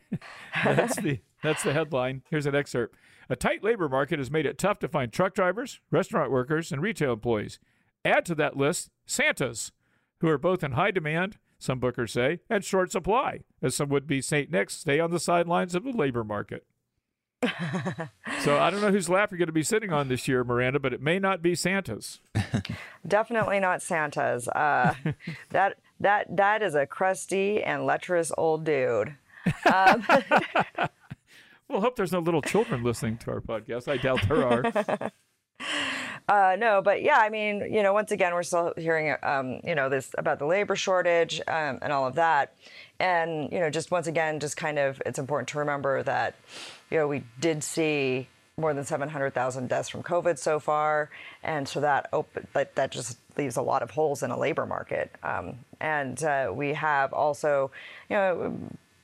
that's 0.64 0.96
the 0.96 1.20
that's 1.42 1.62
the 1.62 1.72
headline. 1.72 2.22
Here's 2.30 2.46
an 2.46 2.54
excerpt. 2.54 2.96
A 3.28 3.36
tight 3.36 3.62
labor 3.62 3.88
market 3.88 4.18
has 4.18 4.30
made 4.30 4.46
it 4.46 4.58
tough 4.58 4.78
to 4.80 4.88
find 4.88 5.12
truck 5.12 5.34
drivers, 5.34 5.80
restaurant 5.90 6.30
workers, 6.30 6.72
and 6.72 6.80
retail 6.80 7.12
employees. 7.12 7.58
Add 8.04 8.24
to 8.26 8.34
that 8.36 8.56
list 8.56 8.90
Santas, 9.06 9.72
who 10.20 10.28
are 10.28 10.38
both 10.38 10.64
in 10.64 10.72
high 10.72 10.90
demand 10.90 11.36
some 11.58 11.80
bookers 11.80 12.10
say, 12.10 12.40
and 12.48 12.64
short 12.64 12.92
supply, 12.92 13.40
as 13.60 13.74
some 13.74 13.88
would 13.88 14.06
be 14.06 14.22
St. 14.22 14.50
Nick's 14.50 14.74
stay 14.74 15.00
on 15.00 15.10
the 15.10 15.20
sidelines 15.20 15.74
of 15.74 15.84
the 15.84 15.90
labor 15.90 16.24
market. 16.24 16.64
So 18.42 18.58
I 18.58 18.70
don't 18.70 18.80
know 18.80 18.90
whose 18.90 19.08
lap 19.08 19.30
you're 19.30 19.38
going 19.38 19.46
to 19.46 19.52
be 19.52 19.62
sitting 19.62 19.92
on 19.92 20.08
this 20.08 20.26
year, 20.26 20.42
Miranda, 20.42 20.80
but 20.80 20.92
it 20.92 21.00
may 21.00 21.18
not 21.18 21.40
be 21.40 21.54
Santa's. 21.54 22.20
Definitely 23.06 23.60
not 23.60 23.80
Santa's. 23.80 24.48
Uh, 24.48 24.94
that 25.50 25.78
that 26.00 26.36
that 26.36 26.62
is 26.62 26.74
a 26.74 26.86
crusty 26.86 27.62
and 27.62 27.86
lecherous 27.86 28.32
old 28.36 28.64
dude. 28.64 29.14
Um, 29.72 30.04
well, 31.68 31.80
hope 31.80 31.96
there's 31.96 32.12
no 32.12 32.18
little 32.18 32.42
children 32.42 32.82
listening 32.82 33.18
to 33.18 33.30
our 33.30 33.40
podcast. 33.40 33.88
I 33.88 33.98
doubt 33.98 34.20
there 34.28 34.44
are. 34.44 35.12
Uh, 36.28 36.56
no, 36.58 36.82
but 36.82 37.02
yeah, 37.02 37.16
I 37.16 37.30
mean, 37.30 37.72
you 37.72 37.82
know, 37.82 37.94
once 37.94 38.10
again, 38.12 38.34
we're 38.34 38.42
still 38.42 38.74
hearing, 38.76 39.16
um, 39.22 39.60
you 39.64 39.74
know, 39.74 39.88
this 39.88 40.10
about 40.18 40.38
the 40.38 40.44
labor 40.44 40.76
shortage 40.76 41.40
um, 41.48 41.78
and 41.80 41.90
all 41.90 42.06
of 42.06 42.16
that. 42.16 42.54
And, 43.00 43.50
you 43.50 43.58
know, 43.58 43.70
just 43.70 43.90
once 43.90 44.06
again, 44.06 44.38
just 44.38 44.54
kind 44.54 44.78
of, 44.78 45.00
it's 45.06 45.18
important 45.18 45.48
to 45.50 45.58
remember 45.58 46.02
that, 46.02 46.34
you 46.90 46.98
know, 46.98 47.08
we 47.08 47.24
did 47.40 47.62
see 47.62 48.28
more 48.56 48.74
than 48.74 48.84
700,000 48.84 49.68
deaths 49.68 49.88
from 49.88 50.02
COVID 50.02 50.38
so 50.38 50.58
far. 50.58 51.10
And 51.44 51.68
so 51.68 51.80
that, 51.80 52.08
op- 52.12 52.38
that, 52.54 52.74
that 52.74 52.90
just 52.90 53.18
leaves 53.36 53.56
a 53.56 53.62
lot 53.62 53.82
of 53.82 53.90
holes 53.90 54.22
in 54.22 54.30
a 54.30 54.38
labor 54.38 54.66
market. 54.66 55.14
Um, 55.22 55.60
and 55.80 56.22
uh, 56.24 56.50
we 56.52 56.74
have 56.74 57.12
also, 57.12 57.70
you 58.10 58.16
know, 58.16 58.58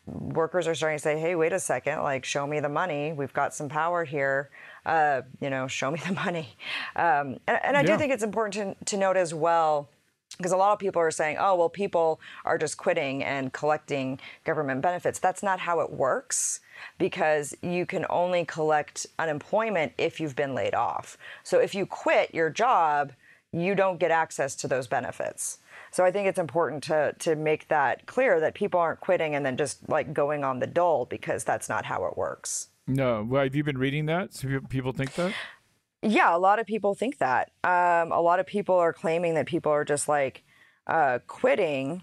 workers 0.06 0.66
are 0.66 0.74
starting 0.74 0.98
to 0.98 1.02
say, 1.02 1.20
hey, 1.20 1.36
wait 1.36 1.52
a 1.52 1.60
second, 1.60 2.02
like, 2.02 2.24
show 2.24 2.46
me 2.46 2.58
the 2.58 2.68
money. 2.68 3.12
We've 3.12 3.32
got 3.32 3.54
some 3.54 3.68
power 3.68 4.04
here 4.04 4.50
uh, 4.86 5.22
you 5.40 5.50
know, 5.50 5.66
show 5.66 5.90
me 5.90 6.00
the 6.06 6.12
money. 6.12 6.56
Um, 6.96 7.38
and, 7.46 7.60
and, 7.62 7.76
I 7.76 7.80
yeah. 7.80 7.92
do 7.92 7.98
think 7.98 8.12
it's 8.12 8.22
important 8.22 8.78
to, 8.78 8.84
to 8.84 8.96
note 8.96 9.16
as 9.16 9.32
well 9.34 9.88
because 10.36 10.52
a 10.52 10.56
lot 10.56 10.72
of 10.72 10.78
people 10.78 11.00
are 11.00 11.10
saying, 11.10 11.36
oh, 11.38 11.54
well, 11.54 11.68
people 11.68 12.20
are 12.44 12.58
just 12.58 12.76
quitting 12.76 13.22
and 13.22 13.52
collecting 13.52 14.18
government 14.44 14.82
benefits. 14.82 15.18
That's 15.18 15.42
not 15.42 15.60
how 15.60 15.80
it 15.80 15.90
works 15.90 16.60
because 16.98 17.54
you 17.62 17.86
can 17.86 18.04
only 18.10 18.44
collect 18.44 19.06
unemployment 19.18 19.92
if 19.98 20.20
you've 20.20 20.36
been 20.36 20.54
laid 20.54 20.74
off. 20.74 21.16
So 21.42 21.60
if 21.60 21.74
you 21.74 21.86
quit 21.86 22.34
your 22.34 22.50
job, 22.50 23.12
you 23.52 23.74
don't 23.74 24.00
get 24.00 24.10
access 24.10 24.56
to 24.56 24.68
those 24.68 24.88
benefits. 24.88 25.58
So 25.92 26.04
I 26.04 26.10
think 26.10 26.26
it's 26.26 26.40
important 26.40 26.82
to 26.84 27.14
to 27.20 27.36
make 27.36 27.68
that 27.68 28.06
clear 28.06 28.40
that 28.40 28.54
people 28.54 28.80
aren't 28.80 28.98
quitting 28.98 29.36
and 29.36 29.46
then 29.46 29.56
just 29.56 29.88
like 29.88 30.12
going 30.12 30.42
on 30.42 30.58
the 30.58 30.66
dole 30.66 31.04
because 31.04 31.44
that's 31.44 31.68
not 31.68 31.84
how 31.84 32.04
it 32.06 32.16
works. 32.16 32.68
No. 32.86 33.22
Well, 33.22 33.44
have 33.44 33.54
you 33.54 33.62
been 33.62 33.78
reading 33.78 34.06
that? 34.06 34.34
So 34.34 34.60
people 34.68 34.92
think 34.92 35.14
that? 35.14 35.32
Yeah, 36.04 36.36
a 36.36 36.38
lot 36.38 36.58
of 36.58 36.66
people 36.66 36.94
think 36.94 37.18
that. 37.18 37.50
Um, 37.64 38.12
a 38.12 38.20
lot 38.20 38.38
of 38.38 38.46
people 38.46 38.74
are 38.74 38.92
claiming 38.92 39.34
that 39.34 39.46
people 39.46 39.72
are 39.72 39.84
just 39.84 40.06
like 40.06 40.44
uh, 40.86 41.20
quitting 41.26 42.02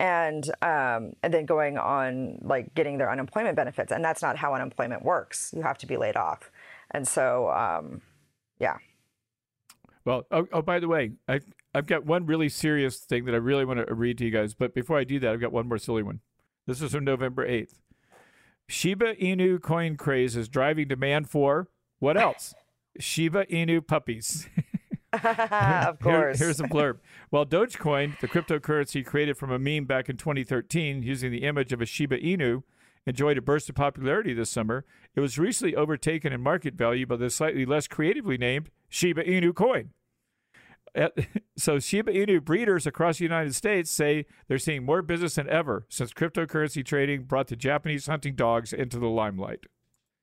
and 0.00 0.50
um, 0.62 1.12
and 1.22 1.32
then 1.32 1.46
going 1.46 1.78
on 1.78 2.38
like 2.42 2.74
getting 2.74 2.98
their 2.98 3.10
unemployment 3.10 3.56
benefits, 3.56 3.92
and 3.92 4.04
that's 4.04 4.22
not 4.22 4.36
how 4.36 4.54
unemployment 4.54 5.04
works. 5.04 5.52
You 5.56 5.62
have 5.62 5.78
to 5.78 5.86
be 5.86 5.96
laid 5.96 6.16
off, 6.16 6.50
and 6.90 7.06
so 7.06 7.50
um, 7.50 8.02
yeah. 8.58 8.78
Well, 10.04 10.26
oh, 10.30 10.48
oh, 10.52 10.62
by 10.62 10.80
the 10.80 10.88
way, 10.88 11.12
I've 11.28 11.44
I've 11.74 11.86
got 11.86 12.04
one 12.06 12.26
really 12.26 12.48
serious 12.48 12.98
thing 12.98 13.24
that 13.26 13.34
I 13.34 13.38
really 13.38 13.64
want 13.64 13.86
to 13.86 13.94
read 13.94 14.18
to 14.18 14.24
you 14.24 14.30
guys, 14.30 14.54
but 14.54 14.74
before 14.74 14.98
I 14.98 15.04
do 15.04 15.20
that, 15.20 15.32
I've 15.32 15.40
got 15.40 15.52
one 15.52 15.68
more 15.68 15.78
silly 15.78 16.02
one. 16.02 16.20
This 16.66 16.82
is 16.82 16.92
from 16.92 17.04
November 17.04 17.46
eighth. 17.46 17.80
Shiba 18.68 19.14
Inu 19.14 19.62
coin 19.62 19.96
craze 19.96 20.36
is 20.36 20.48
driving 20.48 20.88
demand 20.88 21.30
for 21.30 21.68
what 21.98 22.16
else? 22.20 22.54
Shiba 22.98 23.46
Inu 23.46 23.86
puppies. 23.86 24.48
of 25.12 25.98
course. 26.00 26.38
Here, 26.38 26.46
here's 26.46 26.60
a 26.60 26.64
blurb. 26.64 26.98
While 27.30 27.46
Dogecoin, 27.46 28.18
the 28.20 28.28
cryptocurrency 28.28 29.04
created 29.04 29.36
from 29.36 29.50
a 29.50 29.58
meme 29.58 29.86
back 29.86 30.08
in 30.08 30.16
2013 30.16 31.02
using 31.02 31.30
the 31.30 31.44
image 31.44 31.72
of 31.72 31.80
a 31.80 31.86
Shiba 31.86 32.18
Inu, 32.18 32.62
enjoyed 33.06 33.38
a 33.38 33.42
burst 33.42 33.68
of 33.68 33.74
popularity 33.74 34.34
this 34.34 34.50
summer, 34.50 34.84
it 35.14 35.20
was 35.20 35.38
recently 35.38 35.74
overtaken 35.74 36.32
in 36.32 36.40
market 36.40 36.74
value 36.74 37.06
by 37.06 37.16
the 37.16 37.30
slightly 37.30 37.64
less 37.64 37.88
creatively 37.88 38.36
named 38.36 38.70
Shiba 38.88 39.24
Inu 39.24 39.54
coin. 39.54 39.90
Uh, 40.94 41.08
so 41.56 41.78
Shiba 41.78 42.12
Inu 42.12 42.44
breeders 42.44 42.86
across 42.86 43.18
the 43.18 43.24
United 43.24 43.54
States 43.54 43.90
say 43.90 44.26
they're 44.46 44.58
seeing 44.58 44.84
more 44.84 45.02
business 45.02 45.36
than 45.36 45.48
ever 45.48 45.86
since 45.88 46.12
cryptocurrency 46.12 46.84
trading 46.84 47.24
brought 47.24 47.48
the 47.48 47.56
Japanese 47.56 48.06
hunting 48.06 48.34
dogs 48.34 48.72
into 48.72 48.98
the 48.98 49.08
limelight. 49.08 49.60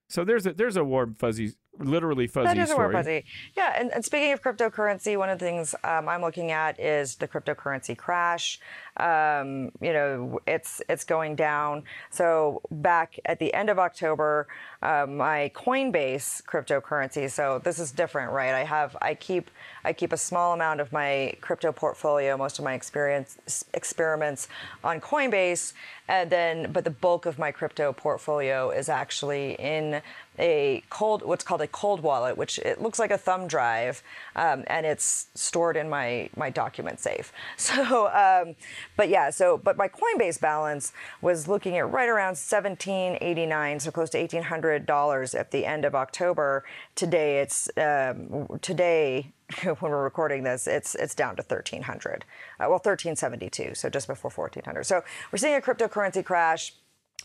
So 0.08 0.24
there's 0.24 0.46
a 0.46 0.52
there's 0.52 0.76
a 0.76 0.84
warm 0.84 1.14
fuzzy 1.14 1.54
literally 1.78 2.26
fuzzy 2.26 2.46
that 2.46 2.58
is 2.58 2.70
story. 2.70 2.86
warm 2.86 2.92
fuzzy. 2.92 3.24
Yeah, 3.56 3.74
and, 3.78 3.92
and 3.92 4.04
speaking 4.04 4.32
of 4.32 4.42
cryptocurrency, 4.42 5.16
one 5.16 5.28
of 5.28 5.38
the 5.38 5.44
things 5.44 5.74
um, 5.84 6.08
I'm 6.08 6.20
looking 6.20 6.50
at 6.50 6.78
is 6.80 7.16
the 7.16 7.28
cryptocurrency 7.28 7.96
crash. 7.96 8.60
Um, 8.96 9.70
you 9.80 9.92
know, 9.92 10.40
it's 10.46 10.80
it's 10.88 11.04
going 11.04 11.36
down. 11.36 11.84
So 12.10 12.62
back 12.70 13.18
at 13.26 13.38
the 13.38 13.52
end 13.52 13.68
of 13.68 13.78
October, 13.78 14.48
uh, 14.82 15.06
my 15.06 15.50
Coinbase 15.54 16.42
cryptocurrency. 16.44 17.30
So 17.30 17.60
this 17.62 17.78
is 17.78 17.90
different, 17.90 18.32
right? 18.32 18.54
I 18.54 18.64
have 18.64 18.96
I 19.02 19.14
keep 19.14 19.50
I 19.84 19.92
keep 19.92 20.12
a 20.12 20.16
small 20.16 20.54
amount 20.54 20.80
of 20.80 20.92
my 20.92 21.34
crypto 21.40 21.72
portfolio, 21.72 22.36
most 22.36 22.58
of 22.58 22.64
my 22.64 22.74
experience 22.74 23.64
experiments 23.74 24.48
on 24.82 25.00
Coinbase, 25.00 25.74
and 26.08 26.30
then 26.30 26.72
but 26.72 26.84
the 26.84 26.90
bulk 26.90 27.26
of 27.26 27.38
my 27.38 27.50
crypto 27.50 27.92
portfolio 27.92 28.70
is 28.70 28.88
actually 28.88 29.54
in 29.54 30.02
a 30.38 30.82
cold, 30.90 31.22
what's 31.22 31.44
called 31.44 31.62
a 31.62 31.65
cold 31.68 32.00
wallet, 32.00 32.36
which 32.36 32.58
it 32.58 32.80
looks 32.80 32.98
like 32.98 33.10
a 33.10 33.18
thumb 33.18 33.46
drive, 33.46 34.02
um, 34.34 34.64
and 34.66 34.86
it's 34.86 35.28
stored 35.34 35.76
in 35.76 35.88
my 35.88 36.30
my 36.36 36.50
document 36.50 37.00
safe. 37.00 37.32
So, 37.66 38.06
um, 38.08 38.54
but 38.96 39.08
yeah, 39.08 39.30
so 39.30 39.58
but 39.58 39.76
my 39.76 39.88
Coinbase 39.88 40.40
balance 40.40 40.92
was 41.20 41.48
looking 41.48 41.76
at 41.76 41.90
right 41.90 42.08
around 42.08 42.36
1789, 42.36 43.80
so 43.80 43.90
close 43.90 44.10
to 44.10 44.18
1800 44.18 44.86
dollars 44.86 45.34
at 45.34 45.50
the 45.50 45.66
end 45.66 45.84
of 45.84 45.94
October. 45.94 46.64
Today, 46.94 47.40
it's 47.40 47.68
um, 47.76 48.58
today 48.62 49.32
when 49.62 49.90
we're 49.92 50.04
recording 50.04 50.44
this, 50.44 50.66
it's 50.66 50.94
it's 50.94 51.14
down 51.14 51.36
to 51.36 51.42
1300. 51.42 52.24
Uh, 52.24 52.24
well, 52.60 52.70
1372, 52.72 53.74
so 53.74 53.88
just 53.88 54.06
before 54.06 54.30
1400. 54.30 54.84
So 54.84 55.02
we're 55.32 55.38
seeing 55.38 55.56
a 55.56 55.60
cryptocurrency 55.60 56.24
crash 56.24 56.72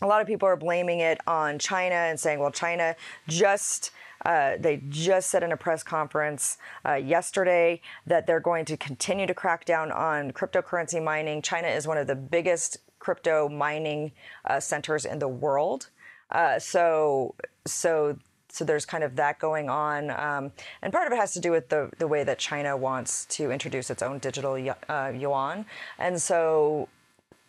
a 0.02 0.06
lot 0.06 0.20
of 0.20 0.26
people 0.26 0.48
are 0.48 0.56
blaming 0.56 1.00
it 1.00 1.20
on 1.26 1.58
China 1.58 1.94
and 1.94 2.18
saying, 2.18 2.38
well, 2.38 2.50
China 2.50 2.96
just. 3.28 3.90
Uh, 4.24 4.52
they 4.58 4.82
just 4.88 5.30
said 5.30 5.42
in 5.42 5.52
a 5.52 5.56
press 5.56 5.82
conference 5.82 6.58
uh, 6.86 6.94
yesterday 6.94 7.80
that 8.06 8.26
they're 8.26 8.40
going 8.40 8.64
to 8.64 8.76
continue 8.76 9.26
to 9.26 9.34
crack 9.34 9.64
down 9.64 9.90
on 9.90 10.30
cryptocurrency 10.32 11.02
mining. 11.02 11.42
China 11.42 11.68
is 11.68 11.86
one 11.86 11.98
of 11.98 12.06
the 12.06 12.14
biggest 12.14 12.78
crypto 12.98 13.48
mining 13.48 14.12
uh, 14.44 14.60
centers 14.60 15.04
in 15.04 15.18
the 15.18 15.28
world. 15.28 15.88
Uh, 16.30 16.58
so, 16.58 17.34
so 17.66 18.16
so 18.48 18.66
there's 18.66 18.84
kind 18.84 19.02
of 19.02 19.16
that 19.16 19.38
going 19.38 19.70
on. 19.70 20.10
Um, 20.10 20.52
and 20.82 20.92
part 20.92 21.06
of 21.06 21.12
it 21.14 21.16
has 21.16 21.32
to 21.32 21.40
do 21.40 21.50
with 21.50 21.70
the, 21.70 21.90
the 21.98 22.06
way 22.06 22.22
that 22.22 22.38
China 22.38 22.76
wants 22.76 23.24
to 23.26 23.50
introduce 23.50 23.88
its 23.88 24.02
own 24.02 24.18
digital 24.18 24.74
uh, 24.90 25.10
yuan. 25.14 25.64
And 25.98 26.20
so 26.20 26.90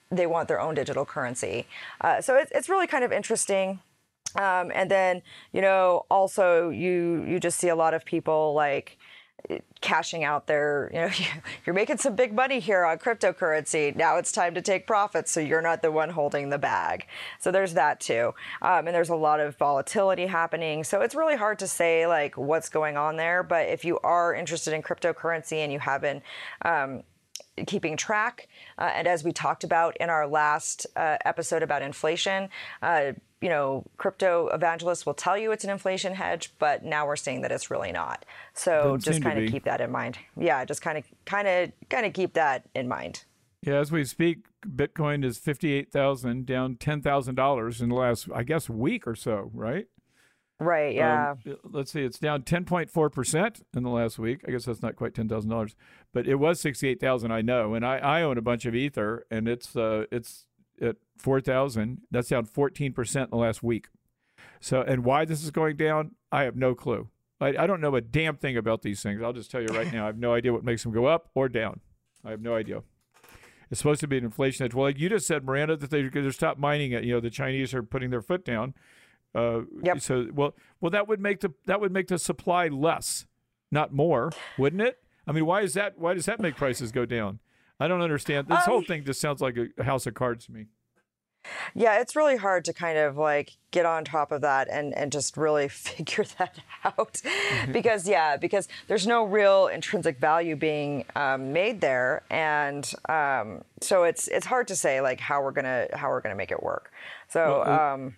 they 0.09 0.25
want 0.27 0.47
their 0.47 0.61
own 0.61 0.75
digital 0.75 1.03
currency. 1.03 1.67
So 2.21 2.37
it's 2.37 2.51
it's 2.55 2.69
really 2.69 2.87
kind 2.87 3.03
of 3.03 3.11
interesting. 3.11 3.79
Um, 4.35 4.71
and 4.73 4.89
then 4.89 5.21
you 5.51 5.61
know 5.61 6.05
also 6.09 6.69
you 6.69 7.25
you 7.27 7.39
just 7.39 7.59
see 7.59 7.69
a 7.69 7.75
lot 7.75 7.93
of 7.93 8.05
people 8.05 8.53
like 8.53 8.97
cashing 9.81 10.23
out 10.23 10.47
their, 10.47 10.89
you 10.93 10.99
know, 11.01 11.09
you're 11.65 11.73
making 11.73 11.97
some 11.97 12.15
big 12.15 12.33
money 12.33 12.59
here 12.59 12.85
on 12.85 12.97
cryptocurrency. 12.97 13.95
Now 13.95 14.17
it's 14.17 14.31
time 14.31 14.53
to 14.55 14.61
take 14.61 14.87
profits, 14.87 15.31
so 15.31 15.39
you're 15.39 15.61
not 15.61 15.81
the 15.81 15.91
one 15.91 16.09
holding 16.09 16.49
the 16.49 16.57
bag. 16.57 17.05
So 17.39 17.51
there's 17.51 17.73
that 17.73 17.99
too, 17.99 18.33
um, 18.61 18.87
and 18.87 18.95
there's 18.95 19.09
a 19.09 19.15
lot 19.15 19.39
of 19.39 19.57
volatility 19.57 20.27
happening. 20.27 20.83
So 20.83 21.01
it's 21.01 21.15
really 21.15 21.35
hard 21.35 21.59
to 21.59 21.67
say 21.67 22.07
like 22.07 22.37
what's 22.37 22.69
going 22.69 22.97
on 22.97 23.17
there. 23.17 23.43
But 23.43 23.67
if 23.67 23.83
you 23.83 23.99
are 24.03 24.33
interested 24.33 24.73
in 24.73 24.81
cryptocurrency 24.81 25.57
and 25.57 25.71
you 25.71 25.79
haven't 25.79 26.23
um, 26.63 27.03
keeping 27.67 27.97
track. 27.97 28.47
Uh, 28.77 28.91
and 28.93 29.07
as 29.07 29.23
we 29.23 29.31
talked 29.31 29.63
about 29.63 29.97
in 29.97 30.09
our 30.09 30.27
last 30.27 30.87
uh, 30.95 31.17
episode 31.25 31.63
about 31.63 31.81
inflation, 31.81 32.49
uh, 32.81 33.13
you 33.41 33.49
know, 33.49 33.83
crypto 33.97 34.47
evangelists 34.53 35.05
will 35.05 35.13
tell 35.13 35.37
you 35.37 35.51
it's 35.51 35.63
an 35.63 35.69
inflation 35.69 36.15
hedge, 36.15 36.53
but 36.59 36.83
now 36.83 37.05
we're 37.05 37.17
seeing 37.17 37.41
that 37.41 37.51
it's 37.51 37.69
really 37.69 37.91
not. 37.91 38.25
So 38.53 38.97
Doesn't 38.97 39.01
just 39.01 39.21
kind 39.21 39.43
of 39.43 39.51
keep 39.51 39.65
that 39.65 39.81
in 39.81 39.91
mind. 39.91 40.17
Yeah, 40.37 40.63
just 40.63 40.81
kind 40.81 40.97
of, 40.97 41.03
kind 41.25 41.47
of, 41.47 41.71
kind 41.89 42.05
of 42.05 42.13
keep 42.13 42.33
that 42.33 42.69
in 42.73 42.87
mind. 42.87 43.25
Yeah, 43.61 43.75
as 43.75 43.91
we 43.91 44.03
speak, 44.03 44.45
Bitcoin 44.67 45.23
is 45.23 45.37
fifty-eight 45.37 45.91
thousand, 45.91 46.45
down 46.45 46.75
ten 46.75 47.01
thousand 47.01 47.35
dollars 47.35 47.81
in 47.81 47.89
the 47.89 47.95
last, 47.95 48.27
I 48.33 48.43
guess, 48.43 48.69
week 48.69 49.07
or 49.07 49.15
so, 49.15 49.51
right? 49.53 49.87
Right. 50.59 50.95
Yeah. 50.95 51.31
Um, 51.31 51.57
let's 51.63 51.91
see. 51.91 52.03
It's 52.03 52.19
down 52.19 52.43
10.4% 52.43 53.61
in 53.75 53.83
the 53.83 53.89
last 53.89 54.19
week. 54.19 54.41
I 54.47 54.51
guess 54.51 54.65
that's 54.65 54.81
not 54.81 54.95
quite 54.95 55.13
$10,000, 55.13 55.73
but 56.13 56.27
it 56.27 56.35
was 56.35 56.59
68,000. 56.61 57.31
I 57.31 57.41
know. 57.41 57.73
And 57.73 57.85
I, 57.85 57.97
I 57.97 58.21
own 58.21 58.37
a 58.37 58.41
bunch 58.41 58.65
of 58.65 58.75
ether 58.75 59.25
and 59.29 59.47
it's, 59.47 59.75
uh, 59.75 60.05
it's 60.11 60.45
at 60.81 60.97
4,000. 61.17 62.01
That's 62.11 62.29
down 62.29 62.45
14% 62.45 63.23
in 63.23 63.29
the 63.29 63.37
last 63.37 63.63
week. 63.63 63.87
So, 64.59 64.81
and 64.81 65.03
why 65.03 65.25
this 65.25 65.43
is 65.43 65.51
going 65.51 65.75
down, 65.75 66.11
I 66.31 66.43
have 66.43 66.55
no 66.55 66.75
clue. 66.75 67.09
I, 67.41 67.63
I 67.63 67.67
don't 67.67 67.81
know 67.81 67.95
a 67.95 68.01
damn 68.01 68.37
thing 68.37 68.55
about 68.55 68.81
these 68.81 69.01
things. 69.01 69.21
I'll 69.21 69.33
just 69.33 69.51
tell 69.51 69.61
you 69.61 69.67
right 69.67 69.91
now. 69.91 70.03
I 70.03 70.07
have 70.07 70.17
no 70.17 70.33
idea 70.33 70.53
what 70.53 70.63
makes 70.63 70.83
them 70.83 70.93
go 70.93 71.05
up 71.05 71.29
or 71.35 71.49
down. 71.49 71.81
I 72.23 72.31
have 72.31 72.41
no 72.41 72.55
idea. 72.55 72.83
It's 73.69 73.79
supposed 73.79 74.01
to 74.01 74.07
be 74.07 74.17
an 74.17 74.23
inflation 74.23 74.63
hedge. 74.63 74.73
Well, 74.73 74.85
like 74.85 74.99
you 74.99 75.09
just 75.09 75.27
said, 75.27 75.43
Miranda, 75.43 75.75
that 75.75 75.89
they're 75.89 76.09
going 76.09 76.25
to 76.25 76.31
stop 76.31 76.57
mining 76.57 76.91
it. 76.91 77.03
You 77.03 77.15
know, 77.15 77.19
the 77.19 77.29
Chinese 77.29 77.73
are 77.73 77.83
putting 77.83 78.11
their 78.11 78.21
foot 78.21 78.45
down. 78.45 78.73
Uh, 79.35 79.61
yep. 79.81 80.01
So 80.01 80.27
well, 80.33 80.53
well, 80.81 80.91
that 80.91 81.07
would 81.07 81.19
make 81.19 81.39
the 81.39 81.53
that 81.65 81.81
would 81.81 81.91
make 81.91 82.07
the 82.07 82.19
supply 82.19 82.67
less, 82.67 83.25
not 83.71 83.93
more, 83.93 84.31
wouldn't 84.57 84.81
it? 84.81 84.99
I 85.25 85.31
mean, 85.31 85.45
why 85.45 85.61
is 85.61 85.73
that? 85.73 85.97
Why 85.97 86.13
does 86.13 86.25
that 86.25 86.39
make 86.39 86.55
prices 86.55 86.91
go 86.91 87.05
down? 87.05 87.39
I 87.79 87.87
don't 87.87 88.01
understand. 88.01 88.47
This 88.47 88.59
um, 88.59 88.63
whole 88.65 88.83
thing 88.83 89.03
just 89.03 89.19
sounds 89.19 89.41
like 89.41 89.57
a 89.77 89.83
house 89.83 90.05
of 90.05 90.13
cards 90.13 90.45
to 90.45 90.51
me. 90.51 90.67
Yeah, 91.75 91.99
it's 91.99 92.15
really 92.15 92.37
hard 92.37 92.65
to 92.65 92.73
kind 92.73 92.97
of 92.97 93.17
like 93.17 93.57
get 93.71 93.85
on 93.85 94.05
top 94.05 94.31
of 94.31 94.41
that 94.41 94.69
and, 94.71 94.93
and 94.95 95.11
just 95.11 95.35
really 95.35 95.67
figure 95.69 96.25
that 96.37 96.59
out. 96.83 97.21
because, 97.71 98.07
yeah, 98.07 98.37
because 98.37 98.67
there's 98.87 99.07
no 99.07 99.25
real 99.25 99.67
intrinsic 99.67 100.19
value 100.19 100.55
being 100.55 101.05
um, 101.15 101.51
made 101.53 101.81
there. 101.81 102.23
And 102.29 102.89
um, 103.09 103.63
so 103.81 104.03
it's 104.03 104.27
it's 104.27 104.45
hard 104.45 104.67
to 104.69 104.75
say 104.75 105.01
like 105.01 105.19
how 105.19 105.41
we're 105.41 105.51
gonna 105.51 105.87
how 105.93 106.09
we're 106.09 106.21
gonna 106.21 106.35
make 106.35 106.51
it 106.51 106.63
work. 106.63 106.91
So 107.29 107.63
well, 107.65 107.93
um, 107.93 108.15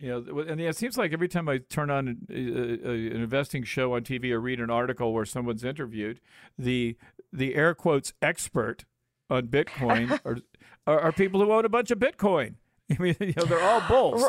you 0.00 0.08
know, 0.08 0.40
and 0.40 0.60
it 0.60 0.76
seems 0.76 0.96
like 0.96 1.12
every 1.12 1.28
time 1.28 1.48
I 1.48 1.58
turn 1.58 1.90
on 1.90 2.26
a, 2.30 2.34
a, 2.34 2.92
an 3.12 3.20
investing 3.20 3.64
show 3.64 3.94
on 3.94 4.02
TV 4.02 4.30
or 4.30 4.40
read 4.40 4.58
an 4.58 4.70
article 4.70 5.12
where 5.12 5.26
someone's 5.26 5.62
interviewed, 5.62 6.20
the 6.58 6.96
the 7.32 7.54
air 7.54 7.74
quotes 7.74 8.14
expert 8.22 8.86
on 9.28 9.48
Bitcoin 9.48 10.18
are, 10.24 10.38
are, 10.86 11.00
are 11.00 11.12
people 11.12 11.40
who 11.40 11.52
own 11.52 11.66
a 11.66 11.68
bunch 11.68 11.90
of 11.90 11.98
Bitcoin. 11.98 12.54
I 12.90 13.00
mean, 13.00 13.16
you 13.20 13.34
know, 13.36 13.44
they're 13.44 13.62
all 13.62 13.82
bulls. 13.82 14.24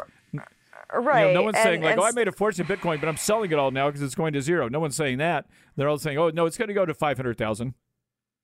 Right. 0.93 1.27
You 1.27 1.27
know, 1.27 1.33
no 1.35 1.43
one's 1.43 1.55
and, 1.55 1.63
saying 1.63 1.81
like, 1.81 1.93
and, 1.93 2.01
"Oh, 2.01 2.03
I 2.03 2.11
made 2.11 2.27
a 2.27 2.33
fortune 2.33 2.65
in 2.69 2.77
Bitcoin, 2.77 2.99
but 2.99 3.07
I'm 3.07 3.15
selling 3.15 3.49
it 3.49 3.57
all 3.57 3.71
now 3.71 3.87
because 3.87 4.01
it's 4.01 4.13
going 4.13 4.33
to 4.33 4.41
zero." 4.41 4.67
No 4.67 4.81
one's 4.81 4.97
saying 4.97 5.19
that. 5.19 5.45
They're 5.77 5.87
all 5.87 5.97
saying, 5.97 6.17
"Oh, 6.17 6.29
no, 6.31 6.45
it's 6.45 6.57
going 6.57 6.67
to 6.67 6.73
go 6.73 6.85
to 6.85 6.93
five 6.93 7.15
hundred 7.15 7.37
thousand. 7.37 7.75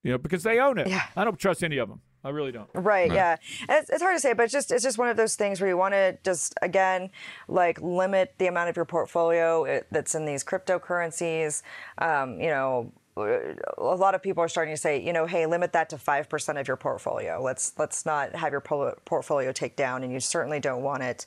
You 0.01 0.11
know, 0.11 0.17
because 0.17 0.43
they 0.43 0.59
own 0.59 0.77
it. 0.77 0.87
Yeah. 0.87 1.03
I 1.17 1.25
don't 1.25 1.37
trust 1.37 1.61
any 1.61 1.77
of 1.77 1.89
them. 1.89 1.99
I 2.23 2.29
really 2.29 2.51
don't. 2.51 2.69
Right. 2.73 3.11
Yeah. 3.11 3.37
It's, 3.69 3.89
it's 3.89 4.01
hard 4.01 4.15
to 4.15 4.19
say, 4.19 4.33
but 4.33 4.43
it's 4.43 4.53
just 4.53 4.71
it's 4.71 4.83
just 4.83 4.97
one 4.97 5.09
of 5.09 5.17
those 5.17 5.35
things 5.35 5.61
where 5.61 5.69
you 5.69 5.77
want 5.77 5.93
to 5.93 6.17
just 6.23 6.53
again 6.61 7.09
like 7.47 7.81
limit 7.81 8.33
the 8.37 8.47
amount 8.47 8.69
of 8.69 8.75
your 8.75 8.85
portfolio 8.85 9.81
that's 9.91 10.15
in 10.15 10.25
these 10.25 10.43
cryptocurrencies. 10.43 11.61
Um, 11.99 12.39
you 12.39 12.49
know, 12.49 12.91
a 13.15 13.95
lot 13.95 14.13
of 14.13 14.21
people 14.21 14.43
are 14.43 14.47
starting 14.47 14.73
to 14.73 14.79
say, 14.79 15.01
you 15.01 15.13
know, 15.13 15.25
hey, 15.25 15.45
limit 15.45 15.73
that 15.73 15.89
to 15.89 15.97
five 15.97 16.29
percent 16.29 16.57
of 16.57 16.67
your 16.67 16.77
portfolio. 16.77 17.41
Let's 17.41 17.73
let's 17.77 18.05
not 18.05 18.35
have 18.35 18.51
your 18.51 18.61
portfolio 18.61 19.51
take 19.51 19.75
down, 19.75 20.03
and 20.03 20.11
you 20.11 20.19
certainly 20.19 20.59
don't 20.59 20.83
want 20.83 21.03
it. 21.03 21.25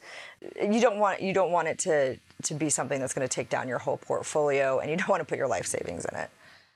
You 0.61 0.81
don't 0.81 0.98
want 0.98 1.22
you 1.22 1.33
don't 1.33 1.53
want 1.53 1.68
it 1.68 1.79
to 1.81 2.18
to 2.42 2.55
be 2.55 2.70
something 2.70 3.00
that's 3.00 3.14
going 3.14 3.26
to 3.26 3.35
take 3.35 3.48
down 3.48 3.68
your 3.68 3.79
whole 3.79 3.96
portfolio, 3.96 4.79
and 4.79 4.90
you 4.90 4.96
don't 4.96 5.09
want 5.09 5.20
to 5.20 5.24
put 5.24 5.38
your 5.38 5.48
life 5.48 5.66
savings 5.66 6.05
in 6.05 6.18
it. 6.18 6.31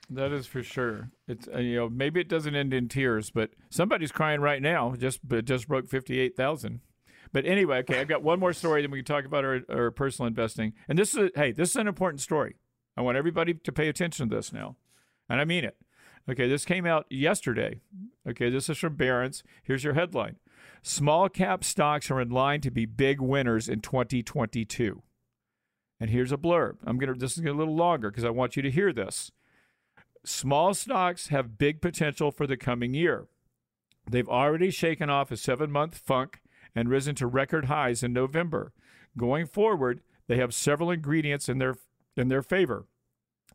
That 0.09 0.31
is 0.31 0.45
for 0.45 0.63
sure. 0.63 1.09
It's 1.27 1.47
uh, 1.47 1.59
you 1.59 1.75
know 1.75 1.89
maybe 1.89 2.19
it 2.19 2.29
doesn't 2.29 2.55
end 2.55 2.73
in 2.73 2.87
tears, 2.87 3.31
but 3.31 3.51
somebody's 3.69 4.11
crying 4.11 4.41
right 4.41 4.61
now. 4.61 4.95
Just 4.97 5.19
just 5.43 5.67
broke 5.67 5.87
fifty 5.87 6.19
eight 6.19 6.35
thousand. 6.35 6.81
But 7.31 7.45
anyway, 7.45 7.79
okay, 7.79 7.99
I've 7.99 8.07
got 8.07 8.23
one 8.23 8.39
more 8.39 8.53
story. 8.53 8.81
Then 8.81 8.91
we 8.91 8.99
can 8.99 9.05
talk 9.05 9.25
about 9.25 9.43
our, 9.43 9.61
our 9.69 9.91
personal 9.91 10.27
investing. 10.27 10.73
And 10.87 10.97
this 10.97 11.15
is 11.15 11.31
hey, 11.35 11.51
this 11.51 11.71
is 11.71 11.75
an 11.75 11.87
important 11.87 12.21
story. 12.21 12.55
I 12.95 13.01
want 13.01 13.17
everybody 13.17 13.53
to 13.53 13.71
pay 13.71 13.89
attention 13.89 14.29
to 14.29 14.35
this 14.35 14.53
now, 14.53 14.77
and 15.29 15.41
I 15.41 15.45
mean 15.45 15.63
it. 15.63 15.77
Okay, 16.29 16.47
this 16.47 16.65
came 16.65 16.85
out 16.85 17.05
yesterday. 17.09 17.81
Okay, 18.27 18.49
this 18.49 18.69
is 18.69 18.77
from 18.77 18.95
Barron's. 18.95 19.43
Here's 19.63 19.83
your 19.83 19.93
headline: 19.93 20.37
Small 20.81 21.29
cap 21.29 21.63
stocks 21.63 22.11
are 22.11 22.21
in 22.21 22.29
line 22.29 22.61
to 22.61 22.71
be 22.71 22.85
big 22.85 23.19
winners 23.19 23.67
in 23.67 23.81
2022. 23.81 25.01
And 25.99 26.09
here's 26.09 26.31
a 26.31 26.37
blurb. 26.37 26.77
I'm 26.85 26.97
gonna. 26.97 27.15
This 27.15 27.37
is 27.37 27.43
a 27.43 27.51
little 27.51 27.75
longer 27.75 28.11
because 28.11 28.25
I 28.25 28.29
want 28.29 28.55
you 28.55 28.61
to 28.61 28.71
hear 28.71 28.93
this. 28.93 29.31
Small 30.25 30.73
stocks 30.73 31.27
have 31.27 31.57
big 31.57 31.81
potential 31.81 32.31
for 32.31 32.47
the 32.47 32.57
coming 32.57 32.93
year. 32.93 33.27
They've 34.09 34.27
already 34.27 34.71
shaken 34.71 35.09
off 35.09 35.31
a 35.31 35.37
seven 35.37 35.71
month 35.71 35.97
funk 35.97 36.41
and 36.75 36.89
risen 36.89 37.15
to 37.15 37.27
record 37.27 37.65
highs 37.65 38.03
in 38.03 38.11
November. 38.11 38.73
Going 39.17 39.45
forward, 39.45 40.01
they 40.27 40.37
have 40.37 40.53
several 40.53 40.91
ingredients 40.91 41.47
in 41.47 41.59
their, 41.59 41.75
in 42.17 42.27
their 42.27 42.41
favor. 42.41 42.87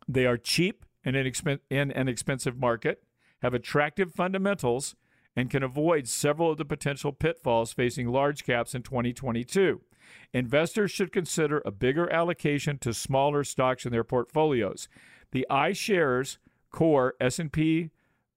They 0.08 0.26
are 0.26 0.36
cheap 0.36 0.84
in 1.04 1.14
inexpen- 1.14 1.60
in 1.68 1.90
an 1.90 2.08
expensive 2.08 2.56
market, 2.56 3.02
have 3.42 3.54
attractive 3.54 4.14
fundamentals, 4.14 4.94
and 5.36 5.50
can 5.50 5.62
avoid 5.62 6.08
several 6.08 6.52
of 6.52 6.58
the 6.58 6.64
potential 6.64 7.12
pitfalls 7.12 7.72
facing 7.72 8.08
large 8.08 8.44
caps 8.44 8.74
in 8.74 8.82
2022. 8.82 9.80
Investors 10.32 10.90
should 10.90 11.12
consider 11.12 11.62
a 11.64 11.70
bigger 11.70 12.10
allocation 12.12 12.78
to 12.78 12.92
smaller 12.92 13.44
stocks 13.44 13.84
in 13.84 13.92
their 13.92 14.04
portfolios. 14.04 14.88
The 15.32 15.46
iShares 15.50 16.38
core 16.70 17.14
S&P 17.20 17.90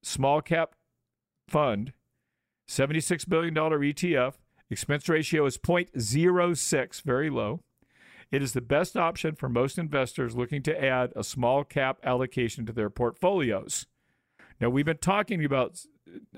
small 0.04 0.42
cap 0.42 0.76
fund, 1.48 1.94
$76 2.68 3.28
billion 3.28 3.54
ETF. 3.54 4.34
Expense 4.70 5.10
ratio 5.10 5.46
is 5.46 5.58
0.06, 5.58 7.02
very 7.02 7.30
low. 7.30 7.62
It 8.32 8.42
is 8.42 8.54
the 8.54 8.62
best 8.62 8.98
option 8.98 9.36
for 9.36 9.48
most 9.48 9.78
investors 9.78 10.36
looking 10.36 10.64
to 10.64 10.84
add 10.84 11.14
a 11.16 11.24
small 11.24 11.64
cap 11.64 12.00
allocation 12.04 12.66
to 12.66 12.74
their 12.74 12.90
portfolios. 12.90 13.86
Now, 14.60 14.70
we've 14.70 14.86
been 14.86 14.98
talking 14.98 15.46
about, 15.46 15.80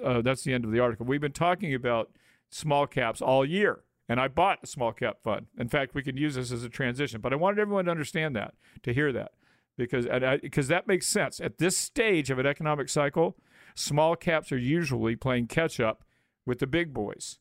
uh, 0.03 0.21
that's 0.21 0.43
the 0.43 0.53
end 0.53 0.65
of 0.65 0.71
the 0.71 0.79
article. 0.79 1.05
We've 1.05 1.21
been 1.21 1.31
talking 1.31 1.73
about 1.73 2.12
small 2.49 2.88
caps 2.88 3.21
all 3.21 3.45
year, 3.45 3.84
and 4.10 4.19
I 4.19 4.27
bought 4.27 4.60
a 4.63 4.67
small 4.67 4.91
cap 4.91 5.17
fund. 5.23 5.47
In 5.58 5.69
fact, 5.69 5.95
we 5.95 6.03
can 6.03 6.17
use 6.17 6.36
this 6.36 6.51
as 6.51 6.63
a 6.63 6.69
transition, 6.69 7.21
but 7.21 7.31
I 7.31 7.38
wanted 7.38 7.60
everyone 7.60 7.86
to 7.86 7.91
understand 7.91 8.36
that, 8.36 8.55
to 8.84 8.93
hear 8.93 9.13
that 9.13 9.31
because 9.77 10.07
because 10.41 10.67
that 10.67 10.88
makes 10.88 11.07
sense 11.07 11.39
at 11.39 11.57
this 11.57 11.77
stage 11.77 12.29
of 12.29 12.39
an 12.39 12.45
economic 12.45 12.89
cycle. 12.89 13.38
Small 13.75 14.15
caps 14.15 14.51
are 14.51 14.57
usually 14.57 15.15
playing 15.15 15.47
catch 15.47 15.79
up 15.79 16.03
with 16.45 16.59
the 16.59 16.67
big 16.67 16.93
boys, 16.93 17.39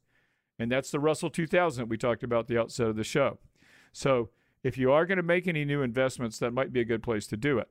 and 0.58 0.70
that's 0.70 0.90
the 0.90 0.98
Russell 0.98 1.30
2000 1.30 1.88
we 1.88 1.96
talked 1.96 2.22
about 2.22 2.40
at 2.40 2.46
the 2.48 2.58
outset 2.58 2.88
of 2.88 2.96
the 2.96 3.04
show. 3.04 3.38
So 3.92 4.30
if 4.64 4.76
you 4.76 4.90
are 4.90 5.06
going 5.06 5.18
to 5.18 5.22
make 5.22 5.46
any 5.46 5.64
new 5.64 5.82
investments, 5.82 6.38
that 6.38 6.52
might 6.52 6.72
be 6.72 6.80
a 6.80 6.84
good 6.84 7.02
place 7.02 7.26
to 7.28 7.36
do 7.36 7.58
it. 7.58 7.68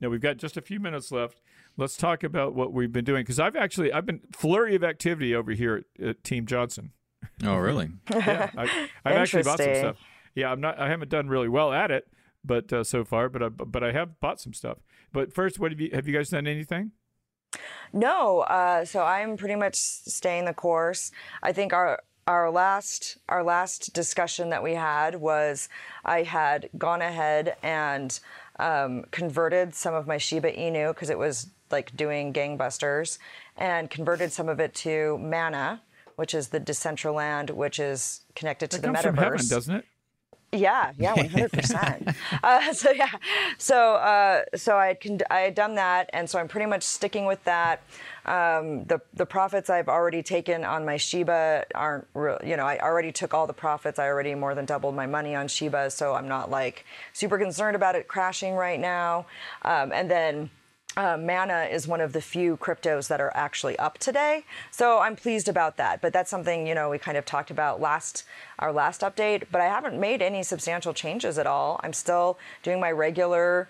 Now 0.00 0.08
we've 0.08 0.20
got 0.20 0.38
just 0.38 0.56
a 0.56 0.62
few 0.62 0.80
minutes 0.80 1.12
left. 1.12 1.40
Let's 1.76 1.96
talk 1.96 2.22
about 2.22 2.54
what 2.54 2.72
we've 2.72 2.92
been 2.92 3.04
doing 3.04 3.22
because 3.22 3.40
I've 3.40 3.56
actually 3.56 3.92
I've 3.92 4.06
been 4.06 4.20
flurry 4.32 4.74
of 4.74 4.84
activity 4.84 5.34
over 5.34 5.52
here 5.52 5.84
at, 5.98 6.06
at 6.06 6.24
Team 6.24 6.46
Johnson. 6.46 6.92
Oh, 7.44 7.56
really? 7.56 7.90
yeah, 8.10 8.50
I, 8.56 8.66
have 9.04 9.16
actually 9.16 9.42
bought 9.42 9.58
some 9.58 9.74
stuff. 9.74 9.96
Yeah, 10.34 10.50
I'm 10.50 10.60
not. 10.60 10.78
I 10.78 10.88
haven't 10.88 11.10
done 11.10 11.28
really 11.28 11.48
well 11.48 11.72
at 11.72 11.90
it, 11.90 12.08
but 12.44 12.72
uh, 12.72 12.84
so 12.84 13.04
far, 13.04 13.28
but 13.28 13.42
I, 13.42 13.48
but 13.48 13.82
I 13.82 13.92
have 13.92 14.20
bought 14.20 14.40
some 14.40 14.52
stuff. 14.54 14.78
But 15.12 15.32
first, 15.32 15.58
what 15.58 15.70
have 15.72 15.80
you 15.80 15.90
have 15.92 16.06
you 16.06 16.14
guys 16.16 16.30
done 16.30 16.46
anything? 16.46 16.92
No, 17.92 18.40
uh, 18.40 18.84
so 18.84 19.02
I'm 19.02 19.36
pretty 19.36 19.56
much 19.56 19.74
staying 19.76 20.44
the 20.44 20.54
course. 20.54 21.10
I 21.42 21.52
think 21.52 21.72
our 21.72 22.00
our 22.26 22.50
last 22.50 23.18
our 23.28 23.42
last 23.42 23.92
discussion 23.92 24.50
that 24.50 24.62
we 24.62 24.74
had 24.74 25.16
was 25.16 25.68
I 26.04 26.22
had 26.22 26.68
gone 26.78 27.02
ahead 27.02 27.56
and 27.62 28.18
um, 28.58 29.04
converted 29.10 29.74
some 29.74 29.94
of 29.94 30.06
my 30.06 30.18
Shiba 30.18 30.52
Inu 30.52 30.94
because 30.94 31.10
it 31.10 31.18
was 31.18 31.48
like 31.70 31.96
doing 31.96 32.32
gangbusters, 32.32 33.18
and 33.56 33.90
converted 33.90 34.32
some 34.32 34.48
of 34.48 34.60
it 34.60 34.74
to 34.74 35.18
Mana, 35.18 35.80
which 36.16 36.34
is 36.34 36.48
the 36.48 36.60
Decentraland, 36.60 37.50
which 37.50 37.78
is 37.78 38.22
connected 38.34 38.70
to 38.72 38.76
That 38.80 38.82
the 38.82 38.88
comes 38.88 38.98
metaverse. 38.98 39.02
from 39.04 39.16
heaven, 39.16 39.48
doesn't 39.48 39.74
it? 39.76 39.84
Yeah, 40.52 40.92
yeah, 40.98 41.14
one 41.14 41.28
hundred 41.28 41.52
percent. 41.52 42.08
Uh, 42.42 42.72
So 42.72 42.90
yeah, 42.90 43.10
so 43.56 43.94
uh, 43.94 44.42
so 44.56 44.76
I 44.76 44.88
had 44.88 45.00
con- 45.00 45.20
I 45.30 45.40
had 45.40 45.54
done 45.54 45.76
that, 45.76 46.10
and 46.12 46.28
so 46.28 46.40
I'm 46.40 46.48
pretty 46.48 46.66
much 46.66 46.82
sticking 46.82 47.24
with 47.24 47.42
that. 47.44 47.82
Um, 48.26 48.84
the 48.84 49.00
the 49.14 49.26
profits 49.26 49.70
I've 49.70 49.88
already 49.88 50.22
taken 50.24 50.64
on 50.64 50.84
my 50.84 50.96
Shiba 50.96 51.66
aren't 51.74 52.06
real. 52.14 52.38
You 52.44 52.56
know, 52.56 52.66
I 52.66 52.78
already 52.80 53.12
took 53.12 53.32
all 53.32 53.46
the 53.46 53.52
profits. 53.52 54.00
I 54.00 54.08
already 54.08 54.34
more 54.34 54.56
than 54.56 54.64
doubled 54.64 54.96
my 54.96 55.06
money 55.06 55.36
on 55.36 55.46
Shiba, 55.46 55.88
so 55.90 56.14
I'm 56.14 56.26
not 56.26 56.50
like 56.50 56.84
super 57.12 57.38
concerned 57.38 57.76
about 57.76 57.94
it 57.94 58.08
crashing 58.08 58.54
right 58.54 58.80
now. 58.80 59.26
Um, 59.62 59.92
and 59.92 60.10
then. 60.10 60.50
Uh, 60.96 61.16
Mana 61.16 61.68
is 61.70 61.86
one 61.86 62.00
of 62.00 62.12
the 62.12 62.20
few 62.20 62.56
cryptos 62.56 63.08
that 63.08 63.20
are 63.20 63.30
actually 63.34 63.78
up 63.78 63.98
today, 63.98 64.44
so 64.72 64.98
I'm 64.98 65.14
pleased 65.14 65.48
about 65.48 65.76
that. 65.76 66.00
But 66.00 66.12
that's 66.12 66.30
something 66.30 66.66
you 66.66 66.74
know 66.74 66.90
we 66.90 66.98
kind 66.98 67.16
of 67.16 67.24
talked 67.24 67.50
about 67.50 67.80
last 67.80 68.24
our 68.58 68.72
last 68.72 69.02
update. 69.02 69.44
But 69.52 69.60
I 69.60 69.66
haven't 69.66 69.98
made 70.00 70.20
any 70.20 70.42
substantial 70.42 70.92
changes 70.92 71.38
at 71.38 71.46
all. 71.46 71.80
I'm 71.84 71.92
still 71.92 72.38
doing 72.62 72.80
my 72.80 72.90
regular 72.90 73.68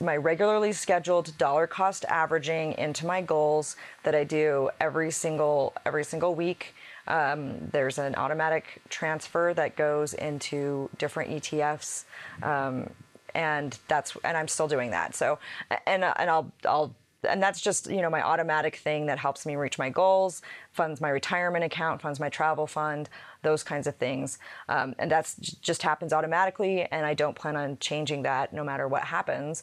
my 0.00 0.16
regularly 0.16 0.72
scheduled 0.72 1.36
dollar 1.36 1.66
cost 1.66 2.04
averaging 2.06 2.72
into 2.78 3.04
my 3.06 3.20
goals 3.20 3.76
that 4.02 4.14
I 4.14 4.24
do 4.24 4.70
every 4.80 5.10
single 5.10 5.74
every 5.84 6.04
single 6.04 6.34
week. 6.34 6.74
Um, 7.06 7.68
there's 7.72 7.98
an 7.98 8.14
automatic 8.16 8.82
transfer 8.88 9.54
that 9.54 9.76
goes 9.76 10.14
into 10.14 10.90
different 10.98 11.30
ETFs. 11.30 12.04
Um, 12.42 12.90
and 13.38 13.78
that's 13.86 14.16
and 14.24 14.36
I'm 14.36 14.48
still 14.48 14.66
doing 14.68 14.90
that. 14.90 15.14
So 15.14 15.38
and 15.86 16.04
and 16.04 16.28
I'll 16.28 16.52
I'll 16.66 16.94
and 17.28 17.40
that's 17.42 17.60
just 17.60 17.88
you 17.88 18.02
know 18.02 18.10
my 18.10 18.20
automatic 18.20 18.76
thing 18.76 19.06
that 19.06 19.18
helps 19.18 19.46
me 19.46 19.54
reach 19.54 19.78
my 19.78 19.90
goals, 19.90 20.42
funds 20.72 21.00
my 21.00 21.08
retirement 21.08 21.64
account, 21.64 22.02
funds 22.02 22.18
my 22.18 22.28
travel 22.28 22.66
fund, 22.66 23.08
those 23.42 23.62
kinds 23.62 23.86
of 23.86 23.94
things, 23.94 24.38
um, 24.68 24.94
and 24.98 25.08
that's 25.10 25.36
just 25.36 25.82
happens 25.82 26.12
automatically. 26.12 26.82
And 26.90 27.06
I 27.06 27.14
don't 27.14 27.36
plan 27.36 27.56
on 27.56 27.78
changing 27.78 28.24
that 28.24 28.52
no 28.52 28.64
matter 28.64 28.88
what 28.88 29.04
happens. 29.04 29.62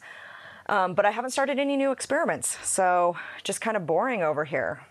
Um, 0.67 0.95
but 0.95 1.05
I 1.05 1.11
haven't 1.11 1.29
started 1.31 1.59
any 1.59 1.75
new 1.77 1.91
experiments, 1.91 2.57
so 2.65 3.17
just 3.43 3.59
kind 3.61 3.77
of 3.77 3.85
boring 3.85 4.23
over 4.23 4.45
here. 4.45 4.81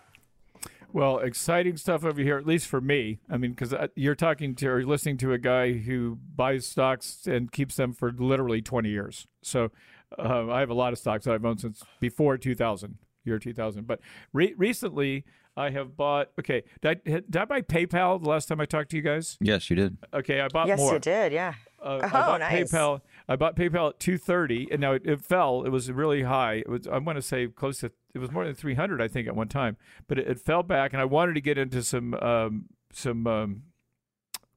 Well, 0.95 1.19
exciting 1.19 1.75
stuff 1.75 2.05
over 2.05 2.21
here, 2.21 2.37
at 2.37 2.47
least 2.47 2.67
for 2.67 2.79
me. 2.79 3.19
I 3.29 3.35
mean, 3.35 3.51
because 3.51 3.73
you're 3.97 4.15
talking 4.15 4.55
to 4.55 4.67
or 4.69 4.81
listening 4.85 5.17
to 5.17 5.33
a 5.33 5.37
guy 5.37 5.73
who 5.73 6.17
buys 6.37 6.65
stocks 6.65 7.27
and 7.27 7.51
keeps 7.51 7.75
them 7.75 7.91
for 7.91 8.13
literally 8.13 8.61
20 8.61 8.87
years. 8.87 9.27
So 9.43 9.71
uh, 10.17 10.49
I 10.49 10.61
have 10.61 10.69
a 10.69 10.73
lot 10.73 10.93
of 10.93 10.97
stocks 10.99 11.25
that 11.25 11.33
I've 11.33 11.43
owned 11.43 11.59
since 11.59 11.83
before 11.99 12.37
2000, 12.37 12.97
year 13.25 13.39
2000. 13.39 13.85
But 13.85 13.99
re- 14.31 14.53
recently, 14.55 15.25
I 15.57 15.71
have 15.71 15.97
bought. 15.97 16.29
Okay, 16.39 16.63
did 16.81 17.01
I, 17.05 17.11
did 17.11 17.35
I 17.35 17.43
buy 17.43 17.61
PayPal 17.61 18.23
the 18.23 18.29
last 18.29 18.47
time 18.47 18.61
I 18.61 18.65
talked 18.65 18.91
to 18.91 18.95
you 18.95 19.01
guys? 19.03 19.37
Yes, 19.41 19.69
you 19.69 19.75
did. 19.75 19.97
Okay, 20.13 20.39
I 20.39 20.47
bought 20.47 20.67
Yes, 20.67 20.79
more. 20.79 20.93
you 20.93 20.99
did, 20.99 21.33
yeah. 21.33 21.55
Uh, 21.81 21.99
Oh, 22.03 22.05
I 22.05 22.09
bought 22.09 22.39
nice. 22.39 22.71
PayPal. 22.71 23.01
I 23.27 23.35
bought 23.35 23.57
PayPal 23.57 23.89
at 23.89 23.99
230, 23.99 24.69
and 24.71 24.79
now 24.79 24.93
it, 24.93 25.01
it 25.05 25.21
fell. 25.21 25.63
It 25.65 25.69
was 25.69 25.91
really 25.91 26.23
high. 26.23 26.55
It 26.55 26.69
was 26.69 26.87
I 26.87 26.99
want 26.99 27.17
to 27.17 27.21
say 27.21 27.47
close 27.47 27.79
to. 27.79 27.91
It 28.15 28.19
was 28.19 28.31
more 28.31 28.45
than 28.45 28.55
300, 28.55 29.01
I 29.01 29.09
think, 29.09 29.27
at 29.27 29.35
one 29.35 29.49
time. 29.49 29.75
But 30.07 30.17
it, 30.17 30.27
it 30.27 30.39
fell 30.39 30.63
back, 30.63 30.93
and 30.93 31.01
I 31.01 31.05
wanted 31.05 31.35
to 31.35 31.41
get 31.41 31.57
into 31.57 31.83
some 31.83 32.13
um, 32.15 32.65
some. 32.91 33.27
Um, 33.27 33.63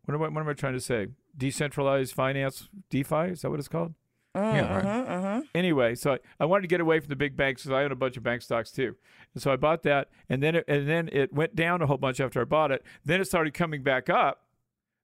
what 0.05 0.14
am 0.14 0.23
I? 0.23 0.29
What 0.29 0.40
am 0.40 0.49
I 0.49 0.53
trying 0.55 0.75
to 0.75 0.81
say? 0.81 1.09
Decentralized 1.37 2.14
finance, 2.14 2.68
DeFi. 2.88 3.33
Is 3.33 3.42
that 3.42 3.51
what 3.51 3.59
it's 3.59 3.68
called? 3.68 3.94
Yeah, 4.35 4.77
right. 4.77 4.85
Mm-hmm. 4.85 5.40
Anyway, 5.55 5.97
so 5.97 6.12
I, 6.12 6.18
I 6.38 6.44
wanted 6.44 6.62
to 6.62 6.68
get 6.68 6.81
away 6.81 7.01
from 7.01 7.09
the 7.09 7.16
big 7.16 7.37
banks 7.37 7.62
because 7.62 7.75
I 7.75 7.83
own 7.83 7.90
a 7.90 7.97
bunch 7.97 8.16
of 8.16 8.23
bank 8.23 8.42
stocks 8.42 8.71
too, 8.71 8.94
and 9.35 9.42
so 9.42 9.53
I 9.53 9.57
bought 9.57 9.83
that, 9.83 10.09
and 10.29 10.40
then 10.40 10.55
it, 10.55 10.64
and 10.68 10.88
then 10.88 11.09
it 11.12 11.33
went 11.33 11.57
down 11.57 11.83
a 11.83 11.87
whole 11.87 11.97
bunch 11.97 12.21
after 12.21 12.40
I 12.40 12.44
bought 12.44 12.71
it. 12.71 12.85
Then 13.05 13.21
it 13.21 13.25
started 13.25 13.55
coming 13.55 13.83
back 13.83 14.09
up, 14.09 14.44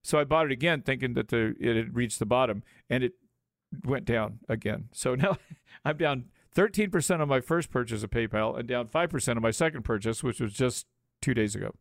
so 0.03 0.19
I 0.21 0.25
bought 0.25 0.47
it 0.47 0.53
again, 0.53 0.83
thinking 0.83 1.14
that 1.14 1.29
the 1.29 1.57
it 1.59 1.75
had 1.75 1.97
reached 1.97 2.21
the 2.21 2.27
bottom, 2.27 2.62
and 2.88 3.03
it 3.03 3.14
went 3.85 4.05
down 4.05 4.38
again. 4.49 4.88
So 4.93 5.14
now 5.17 5.38
I'm 5.85 5.97
down 5.97 6.27
13% 6.55 7.21
on 7.21 7.29
my 7.29 7.40
first 7.40 7.71
purchase 7.71 8.03
of 8.03 8.11
PayPal, 8.11 8.59
and 8.59 8.69
down 8.69 8.87
5% 8.87 9.37
on 9.37 9.43
my 9.43 9.51
second 9.51 9.83
purchase, 9.83 10.23
which 10.23 10.40
was 10.40 10.53
just 10.53 10.87
two 11.21 11.35
days 11.35 11.55
ago. 11.55 11.75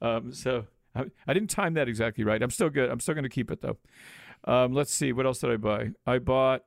Um, 0.00 0.32
so 0.32 0.66
I, 0.94 1.04
I 1.26 1.32
didn't 1.32 1.50
time 1.50 1.74
that 1.74 1.88
exactly 1.88 2.24
right. 2.24 2.42
I'm 2.42 2.50
still 2.50 2.70
good. 2.70 2.90
I'm 2.90 3.00
still 3.00 3.14
going 3.14 3.24
to 3.24 3.30
keep 3.30 3.50
it 3.50 3.60
though. 3.60 3.76
Um, 4.44 4.72
let's 4.72 4.92
see. 4.92 5.12
What 5.12 5.26
else 5.26 5.40
did 5.40 5.50
I 5.50 5.56
buy? 5.56 5.90
I 6.06 6.18
bought. 6.18 6.62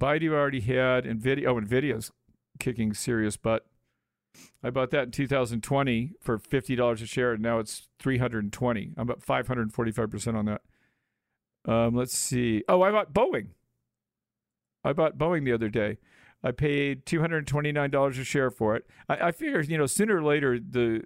Baidu 0.00 0.32
already 0.32 0.60
had 0.60 1.04
Nvidia. 1.04 1.46
Oh, 1.46 1.54
Nvidia's 1.54 2.10
kicking 2.58 2.92
serious 2.92 3.36
butt. 3.36 3.66
I 4.62 4.68
bought 4.68 4.90
that 4.90 5.04
in 5.04 5.10
2020 5.10 6.12
for 6.20 6.38
fifty 6.38 6.76
dollars 6.76 7.00
a 7.00 7.06
share, 7.06 7.32
and 7.32 7.42
now 7.42 7.58
it's 7.58 7.88
320. 8.00 8.92
I'm 8.98 9.10
up 9.10 9.22
545 9.22 10.10
percent 10.10 10.36
on 10.36 10.44
that. 10.44 10.60
Um, 11.66 11.94
let's 11.96 12.16
see. 12.16 12.62
Oh, 12.68 12.82
I 12.82 12.90
bought 12.90 13.14
Boeing. 13.14 13.48
I 14.86 14.92
bought 14.92 15.18
Boeing 15.18 15.44
the 15.44 15.52
other 15.52 15.68
day. 15.68 15.98
I 16.42 16.52
paid 16.52 17.06
two 17.06 17.20
hundred 17.20 17.46
twenty 17.46 17.72
nine 17.72 17.90
dollars 17.90 18.18
a 18.18 18.24
share 18.24 18.50
for 18.50 18.76
it. 18.76 18.86
I, 19.08 19.28
I 19.28 19.32
figured, 19.32 19.68
you 19.68 19.78
know, 19.78 19.86
sooner 19.86 20.18
or 20.18 20.22
later, 20.22 20.58
the 20.58 21.02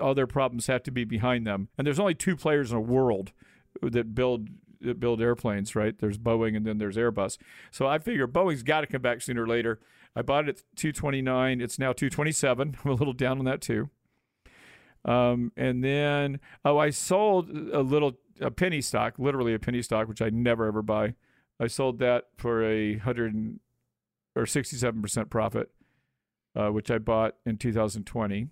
all 0.00 0.14
their 0.14 0.26
problems 0.26 0.66
have 0.66 0.82
to 0.84 0.90
be 0.90 1.04
behind 1.04 1.46
them. 1.46 1.68
And 1.78 1.86
there's 1.86 2.00
only 2.00 2.14
two 2.14 2.36
players 2.36 2.70
in 2.72 2.76
the 2.76 2.82
world 2.82 3.32
that 3.80 4.14
build 4.14 4.48
that 4.82 5.00
build 5.00 5.22
airplanes, 5.22 5.74
right? 5.74 5.98
There's 5.98 6.18
Boeing 6.18 6.56
and 6.56 6.66
then 6.66 6.78
there's 6.78 6.96
Airbus. 6.96 7.38
So 7.70 7.86
I 7.86 7.98
figure 7.98 8.26
Boeing's 8.26 8.62
got 8.62 8.82
to 8.82 8.86
come 8.86 9.02
back 9.02 9.22
sooner 9.22 9.44
or 9.44 9.46
later. 9.46 9.80
I 10.14 10.22
bought 10.22 10.48
it 10.48 10.58
at 10.58 10.76
229. 10.76 11.60
It's 11.60 11.78
now 11.78 11.92
227. 11.92 12.76
I'm 12.84 12.90
a 12.90 12.94
little 12.94 13.14
down 13.14 13.38
on 13.38 13.44
that 13.46 13.60
too. 13.62 13.88
Um, 15.04 15.52
and 15.56 15.82
then 15.82 16.38
oh, 16.64 16.78
I 16.78 16.90
sold 16.90 17.50
a 17.50 17.80
little 17.80 18.18
a 18.40 18.50
penny 18.50 18.80
stock, 18.80 19.14
literally 19.18 19.54
a 19.54 19.58
penny 19.58 19.82
stock, 19.82 20.08
which 20.08 20.20
I 20.22 20.30
never 20.30 20.66
ever 20.66 20.82
buy. 20.82 21.14
I 21.62 21.68
sold 21.68 22.00
that 22.00 22.24
for 22.36 22.64
a 22.64 22.98
hundred 22.98 23.58
or 24.34 24.46
sixty-seven 24.46 25.00
percent 25.00 25.30
profit, 25.30 25.70
uh, 26.56 26.70
which 26.70 26.90
I 26.90 26.98
bought 26.98 27.36
in 27.46 27.56
2020. 27.56 28.48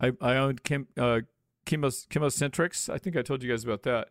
I 0.00 0.12
I 0.20 0.36
owned 0.36 0.62
Kim, 0.62 0.88
uh, 0.98 1.20
ChemoCentryx. 1.64 2.92
I 2.92 2.98
think 2.98 3.16
I 3.16 3.22
told 3.22 3.42
you 3.42 3.50
guys 3.50 3.64
about 3.64 3.82
that. 3.84 4.08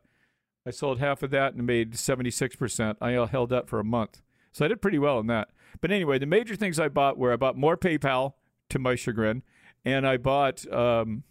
I 0.66 0.72
sold 0.72 1.00
half 1.00 1.24
of 1.24 1.32
that 1.32 1.54
and 1.54 1.66
made 1.66 1.94
76%. 1.94 2.98
I 3.02 3.12
held 3.28 3.50
that 3.50 3.68
for 3.68 3.80
a 3.80 3.84
month. 3.84 4.22
So 4.52 4.66
I 4.66 4.68
did 4.68 4.82
pretty 4.82 5.00
well 5.00 5.20
in 5.20 5.28
that. 5.28 5.50
But 5.82 5.92
anyway, 5.92 6.20
the 6.20 6.26
major 6.26 6.56
things 6.56 6.80
I 6.80 6.90
bought 6.90 7.18
were 7.18 7.32
I 7.32 7.38
bought 7.38 7.58
more 7.58 7.78
PayPal 7.78 8.34
to 8.70 8.80
my 8.80 8.96
chagrin, 8.96 9.44
and 9.86 10.06
I 10.06 10.18
bought 10.18 10.72
um, 10.72 11.24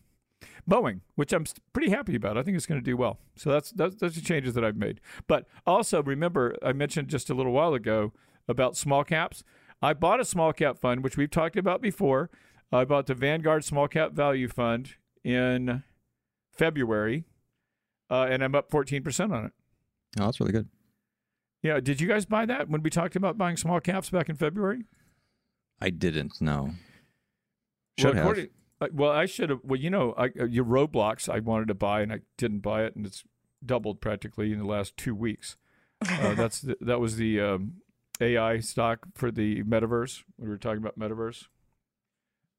Boeing, 0.69 1.01
which 1.15 1.33
I'm 1.33 1.45
pretty 1.73 1.91
happy 1.91 2.15
about. 2.15 2.37
I 2.37 2.43
think 2.43 2.57
it's 2.57 2.67
going 2.67 2.81
to 2.81 2.85
do 2.85 2.97
well. 2.97 3.19
So 3.37 3.51
that's, 3.51 3.71
that's 3.71 3.97
that's 3.97 4.15
the 4.15 4.21
changes 4.21 4.55
that 4.55 4.65
I've 4.65 4.77
made. 4.77 5.01
But 5.27 5.47
also 5.67 6.03
remember, 6.03 6.57
I 6.63 6.73
mentioned 6.73 7.09
just 7.09 7.31
a 7.31 7.35
little 7.35 7.53
while 7.53 7.75
ago 7.75 8.13
about 8.47 8.77
small 8.77 9.05
caps. 9.05 9.43
I 9.81 9.95
bought 9.95 10.21
a 10.21 10.25
small 10.25 10.53
cap 10.53 10.79
fund, 10.79 11.03
which 11.03 11.17
we've 11.17 11.31
talked 11.31 11.57
about 11.57 11.81
before. 11.81 12.31
I 12.71 12.85
bought 12.85 13.07
the 13.07 13.15
Vanguard 13.15 13.65
Small 13.65 13.89
Cap 13.89 14.13
Value 14.13 14.49
Fund 14.49 14.97
in 15.25 15.85
February, 16.53 17.25
uh, 18.11 18.27
and 18.29 18.43
I'm 18.43 18.55
up 18.55 18.71
14% 18.71 19.33
on 19.33 19.47
it. 19.47 19.53
Oh, 20.21 20.25
that's 20.27 20.41
really 20.41 20.53
good. 20.53 20.69
Yeah, 21.63 21.81
did 21.81 22.01
you 22.01 22.09
guys 22.09 22.25
buy 22.25 22.47
that 22.47 22.69
when 22.69 22.83
we 22.83 22.91
talked 22.91 23.17
about 23.17 23.39
buying 23.39 23.57
small 23.57 23.81
caps 23.81 24.11
back 24.11 24.29
in 24.29 24.37
February? 24.37 24.85
I 25.81 25.91
didn't. 25.91 26.41
No. 26.41 26.71
Should 27.99 28.15
well, 28.15 28.35
have. 28.35 28.49
According- 28.81 28.97
well, 28.97 29.11
I 29.13 29.27
should 29.27 29.51
have. 29.51 29.61
Well, 29.63 29.79
you 29.79 29.91
know, 29.91 30.15
I, 30.17 30.31
uh, 30.41 30.45
your 30.45 30.65
Roblox 30.65 31.29
I 31.29 31.39
wanted 31.41 31.69
to 31.69 31.75
buy 31.75 32.01
and 32.03 32.13
I 32.13 32.21
didn't 32.37 32.61
buy 32.61 32.85
it, 32.85 32.95
and 32.97 33.07
it's 33.07 33.25
doubled 33.65 34.01
practically 34.01 34.53
in 34.53 34.59
the 34.59 34.65
last 34.67 34.97
two 34.97 35.15
weeks. 35.15 35.57
Uh, 36.09 36.35
that's 36.37 36.61
the, 36.61 36.77
that 36.81 37.01
was 37.01 37.17
the 37.17 37.41
um, 37.41 37.75
AI 38.21 38.61
stock 38.61 39.01
for 39.15 39.31
the 39.31 39.63
metaverse. 39.65 40.23
We 40.39 40.49
were 40.49 40.59
talking 40.59 40.79
about 40.79 40.99
metaverse. 40.99 41.47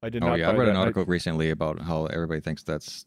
I 0.02 0.08
did 0.08 0.22
Oh 0.22 0.28
not. 0.28 0.38
yeah, 0.38 0.48
I 0.48 0.52
read 0.52 0.66
that. 0.66 0.70
an 0.70 0.76
I- 0.76 0.80
article 0.80 1.04
recently 1.04 1.50
about 1.50 1.82
how 1.82 2.06
everybody 2.06 2.40
thinks 2.40 2.62
that's 2.62 3.04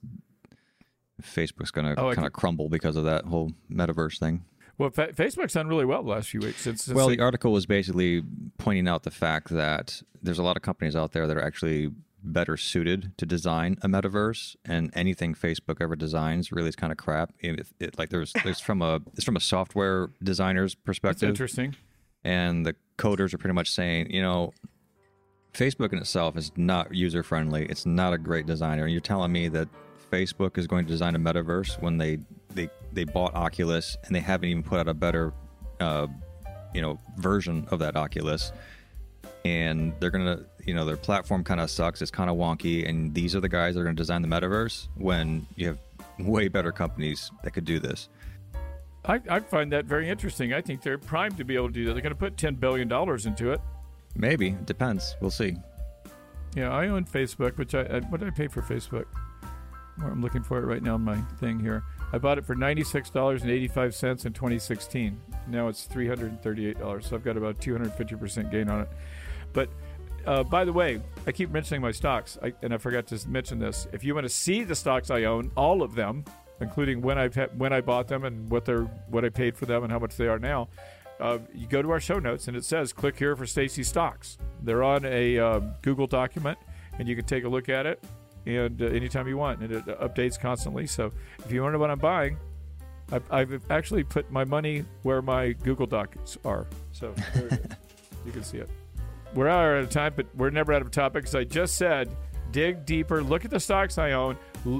Facebook's 1.21 1.71
going 1.71 1.95
to 1.95 1.99
Oh, 2.01 2.13
kind 2.13 2.27
of 2.27 2.33
crumble 2.33 2.69
because 2.69 2.95
of 2.95 3.03
that 3.05 3.25
whole 3.25 3.51
metaverse 3.71 4.19
thing. 4.19 4.43
well, 4.77 4.89
Fa- 4.89 5.13
Facebook's 5.13 5.53
done 5.53 5.67
really 5.67 5.85
well 5.85 6.03
the 6.03 6.09
last 6.09 6.29
few 6.29 6.39
weeks. 6.41 6.61
Since, 6.61 6.83
since 6.85 6.95
Well, 6.95 7.07
they- 7.09 7.15
the 7.17 7.23
article 7.23 7.51
was 7.51 7.65
basically 7.65 8.23
pointing 8.57 8.87
out 8.87 9.03
the 9.03 9.11
fact 9.11 9.49
that 9.49 10.01
there's 10.21 10.39
a 10.39 10.43
lot 10.43 10.55
of 10.57 10.63
companies 10.63 10.95
out 10.95 11.11
there 11.13 11.27
that 11.27 11.37
are 11.37 11.43
actually 11.43 11.91
better 12.23 12.57
suited 12.57 13.11
to 13.17 13.25
design 13.25 13.77
a 13.81 13.87
metaverse, 13.87 14.55
and 14.65 14.91
anything 14.93 15.33
Facebook 15.33 15.81
ever 15.81 15.95
designs 15.95 16.51
really 16.51 16.69
is 16.69 16.75
kind 16.75 16.91
of 16.91 16.97
crap. 16.97 17.33
It, 17.39 17.67
it, 17.79 17.97
like 17.97 18.09
there's 18.09 18.33
there's 18.43 18.59
from 18.59 18.81
a 18.81 19.01
it's 19.13 19.23
from 19.23 19.35
a 19.35 19.41
software 19.41 20.09
designer's 20.21 20.73
that's 20.73 20.83
perspective, 20.85 21.29
interesting. 21.29 21.75
and 22.23 22.65
the 22.65 22.75
coders 22.97 23.33
are 23.33 23.37
pretty 23.37 23.53
much 23.53 23.69
saying, 23.69 24.11
you 24.11 24.21
know, 24.21 24.53
Facebook 25.53 25.93
in 25.93 25.99
itself 25.99 26.35
is 26.37 26.51
not 26.55 26.93
user 26.93 27.23
friendly. 27.23 27.65
It's 27.65 27.85
not 27.85 28.13
a 28.13 28.17
great 28.17 28.45
designer. 28.45 28.83
And 28.83 28.91
you're 28.91 29.01
telling 29.01 29.31
me 29.31 29.47
that 29.49 29.67
Facebook 30.11 30.57
is 30.57 30.67
going 30.67 30.85
to 30.85 30.91
design 30.91 31.15
a 31.15 31.19
metaverse 31.19 31.81
when 31.81 31.97
they 31.97 32.19
they 32.53 32.69
they 32.91 33.03
bought 33.03 33.33
Oculus 33.35 33.97
and 34.05 34.15
they 34.15 34.19
haven't 34.19 34.49
even 34.49 34.63
put 34.63 34.79
out 34.79 34.87
a 34.87 34.93
better, 34.93 35.33
uh, 35.79 36.07
you 36.73 36.81
know, 36.81 36.99
version 37.17 37.67
of 37.71 37.79
that 37.79 37.95
Oculus. 37.95 38.51
And 39.45 39.93
they're 39.99 40.11
gonna, 40.11 40.45
you 40.65 40.73
know, 40.73 40.85
their 40.85 40.97
platform 40.97 41.43
kind 41.43 41.59
of 41.59 41.69
sucks. 41.69 42.01
It's 42.01 42.11
kind 42.11 42.29
of 42.29 42.37
wonky, 42.37 42.87
and 42.87 43.13
these 43.13 43.35
are 43.35 43.39
the 43.39 43.49
guys 43.49 43.75
that 43.75 43.81
are 43.81 43.83
gonna 43.83 43.95
design 43.95 44.21
the 44.21 44.27
metaverse. 44.27 44.87
When 44.95 45.47
you 45.55 45.67
have 45.67 45.79
way 46.19 46.47
better 46.47 46.71
companies 46.71 47.31
that 47.43 47.51
could 47.51 47.65
do 47.65 47.79
this. 47.79 48.09
I, 49.05 49.19
I 49.29 49.39
find 49.41 49.71
that 49.73 49.85
very 49.85 50.09
interesting. 50.09 50.53
I 50.53 50.61
think 50.61 50.81
they're 50.81 50.97
primed 50.97 51.37
to 51.37 51.43
be 51.43 51.55
able 51.55 51.67
to 51.67 51.73
do 51.73 51.85
that. 51.85 51.93
They're 51.93 52.09
to 52.09 52.15
put 52.15 52.37
$10 52.37 52.59
billion 52.59 52.91
into 52.91 53.51
it. 53.51 53.61
Maybe. 54.15 54.49
It 54.49 54.65
depends. 54.65 55.15
We'll 55.19 55.31
see. 55.31 55.57
Yeah, 56.55 56.71
I 56.71 56.87
own 56.87 57.05
Facebook, 57.05 57.57
which 57.57 57.75
I, 57.75 57.81
I 57.81 57.99
what 58.01 58.19
did 58.19 58.29
I 58.29 58.31
pay 58.31 58.47
for 58.47 58.61
Facebook? 58.61 59.05
Well, 59.97 60.07
I'm 60.07 60.21
looking 60.21 60.43
for 60.43 60.57
it 60.59 60.65
right 60.65 60.81
now 60.81 60.95
on 60.95 61.01
my 61.01 61.19
thing 61.39 61.59
here. 61.59 61.83
I 62.13 62.17
bought 62.17 62.37
it 62.37 62.45
for 62.45 62.55
$96.85 62.55 64.25
in 64.25 64.33
2016. 64.33 65.21
Now 65.47 65.67
it's 65.67 65.87
$338, 65.87 67.03
so 67.03 67.15
I've 67.15 67.23
got 67.23 67.37
about 67.37 67.59
250% 67.59 68.51
gain 68.51 68.69
on 68.69 68.81
it. 68.81 68.89
But 69.53 69.69
uh, 70.25 70.43
by 70.43 70.65
the 70.65 70.73
way, 70.73 71.01
I 71.27 71.31
keep 71.31 71.51
mentioning 71.51 71.81
my 71.81 71.91
stocks, 71.91 72.37
I, 72.41 72.53
and 72.61 72.73
I 72.73 72.77
forgot 72.77 73.07
to 73.07 73.29
mention 73.29 73.59
this. 73.59 73.87
If 73.91 74.03
you 74.03 74.13
want 74.13 74.25
to 74.25 74.33
see 74.33 74.63
the 74.63 74.75
stocks 74.75 75.09
I 75.09 75.23
own, 75.23 75.51
all 75.55 75.81
of 75.81 75.95
them, 75.95 76.25
including 76.61 77.01
when 77.01 77.17
I 77.17 77.27
when 77.57 77.73
I 77.73 77.81
bought 77.81 78.07
them 78.07 78.23
and 78.23 78.49
what 78.49 78.65
they're 78.65 78.83
what 79.09 79.25
I 79.25 79.29
paid 79.29 79.57
for 79.57 79.65
them 79.65 79.83
and 79.83 79.91
how 79.91 79.99
much 79.99 80.15
they 80.15 80.27
are 80.27 80.39
now, 80.39 80.69
uh, 81.19 81.39
you 81.53 81.67
go 81.67 81.81
to 81.81 81.91
our 81.91 81.99
show 81.99 82.19
notes 82.19 82.47
and 82.47 82.57
it 82.57 82.65
says 82.65 82.93
click 82.93 83.17
here 83.17 83.35
for 83.35 83.45
Stacy 83.45 83.83
stocks. 83.83 84.37
They're 84.61 84.83
on 84.83 85.05
a 85.05 85.39
uh, 85.39 85.59
Google 85.81 86.07
document, 86.07 86.57
and 86.99 87.07
you 87.07 87.15
can 87.15 87.25
take 87.25 87.43
a 87.43 87.49
look 87.49 87.69
at 87.69 87.85
it 87.85 88.03
and 88.45 88.81
uh, 88.81 88.85
anytime 88.85 89.27
you 89.27 89.37
want, 89.37 89.61
and 89.61 89.71
it 89.71 89.85
updates 89.85 90.39
constantly. 90.39 90.87
So 90.87 91.11
if 91.39 91.51
you 91.51 91.63
wonder 91.63 91.77
what 91.77 91.89
I'm 91.89 91.99
buying, 91.99 92.37
I've, 93.11 93.31
I've 93.31 93.71
actually 93.71 94.03
put 94.03 94.29
my 94.31 94.43
money 94.43 94.85
where 95.03 95.21
my 95.21 95.51
Google 95.51 95.85
Docs 95.85 96.37
are. 96.45 96.67
So 96.91 97.13
you 98.25 98.31
can 98.31 98.43
see 98.43 98.57
it. 98.57 98.69
We're 99.35 99.47
out 99.47 99.77
of 99.77 99.89
time, 99.89 100.13
but 100.15 100.27
we're 100.35 100.51
never 100.51 100.73
out 100.73 100.81
of 100.81 100.91
topics. 100.91 101.33
I 101.33 101.43
just 101.43 101.75
said 101.75 102.15
dig 102.53 102.85
deeper, 102.85 103.21
look 103.21 103.43
at 103.43 103.51
the 103.51 103.59
stocks 103.59 103.97
I 103.97 104.11
own, 104.11 104.37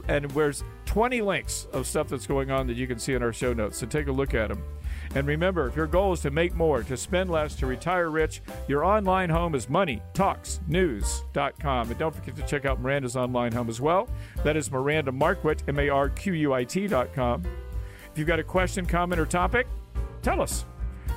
and 0.08 0.32
there's 0.32 0.64
20 0.86 1.22
links 1.22 1.68
of 1.74 1.86
stuff 1.88 2.08
that's 2.08 2.28
going 2.28 2.52
on 2.52 2.68
that 2.68 2.78
you 2.78 2.88
can 2.88 3.00
see 3.00 3.12
in 3.14 3.24
our 3.24 3.34
show 3.34 3.52
notes. 3.52 3.80
So 3.80 3.88
take 3.88 4.08
a 4.08 4.12
look 4.12 4.34
at 4.34 4.48
them. 4.48 4.64
And 5.16 5.28
remember, 5.28 5.68
if 5.68 5.76
your 5.76 5.88
goal 5.88 6.14
is 6.14 6.22
to 6.22 6.32
make 6.32 6.56
more, 6.56 6.84
to 6.84 6.96
spend 6.96 7.30
less, 7.30 7.56
to 7.56 7.66
retire 7.66 8.10
rich, 8.10 8.42
your 8.68 8.86
online 8.86 9.30
home 9.30 9.54
is 9.56 9.66
moneytalksnews.com. 9.66 11.90
And 11.90 12.00
don't 12.00 12.16
forget 12.16 12.36
to 12.36 12.44
check 12.44 12.64
out 12.66 12.80
Miranda's 12.80 13.18
online 13.18 13.52
home 13.52 13.70
as 13.70 13.82
well. 13.82 14.08
That 14.44 14.56
is 14.56 14.72
Miranda 14.72 15.12
Marquit, 15.12 15.64
M 15.68 15.80
A 15.80 15.90
R 15.90 16.10
Q 16.10 16.34
U 16.34 16.54
I 16.54 16.64
T.com. 16.64 17.44
If 18.12 18.18
you've 18.18 18.28
got 18.28 18.40
a 18.40 18.44
question, 18.44 18.86
comment, 18.86 19.20
or 19.20 19.26
topic, 19.26 19.68
tell 20.22 20.40
us. 20.42 20.66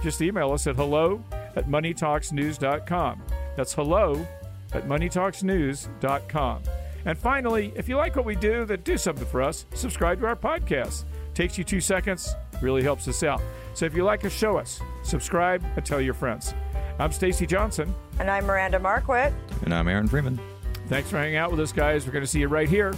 Just 0.03 0.21
email 0.21 0.51
us 0.53 0.67
at 0.67 0.75
hello 0.77 1.23
at 1.57 1.69
moneytalksnews.com. 1.69 3.23
That's 3.57 3.73
hello 3.73 4.27
at 4.73 4.87
moneytalksnews.com. 4.87 6.63
And 7.05 7.17
finally, 7.17 7.73
if 7.77 7.89
you 7.89 7.97
like 7.97 8.17
what 8.17 8.25
we 8.25 8.35
do, 8.35 8.65
then 8.65 8.81
do 8.83 8.99
something 8.99 9.27
for 9.27 9.41
us. 9.41 9.67
Subscribe 9.75 10.21
to 10.21 10.27
our 10.27 10.37
podcast. 10.37 11.05
Takes 11.35 11.57
you 11.57 11.65
two 11.65 11.81
seconds, 11.81 12.35
really 12.61 12.83
helps 12.83 13.07
us 13.09 13.23
out. 13.23 13.41
So 13.75 13.85
if 13.85 13.95
you 13.95 14.05
like 14.05 14.25
us, 14.25 14.33
show 14.33 14.57
us. 14.57 14.81
Subscribe 15.03 15.63
and 15.77 15.85
tell 15.85 16.01
your 16.01 16.15
friends. 16.15 16.55
I'm 16.99 17.13
Stacy 17.13 17.47
Johnson. 17.47 17.95
And 18.19 18.31
I'm 18.31 18.47
Miranda 18.47 18.79
Marquit. 18.79 19.33
And 19.63 19.75
I'm 19.75 19.87
Aaron 19.87 20.09
Freeman. 20.09 20.41
Thanks 20.89 21.11
for 21.11 21.19
hanging 21.19 21.37
out 21.37 21.51
with 21.51 21.61
us, 21.61 21.73
guys. 21.73 22.07
We're 22.07 22.13
going 22.13 22.25
to 22.25 22.31
see 22.31 22.41
you 22.41 22.49
right 22.49 22.69
here 22.69 22.95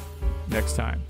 next 0.48 0.76
time. 0.76 1.02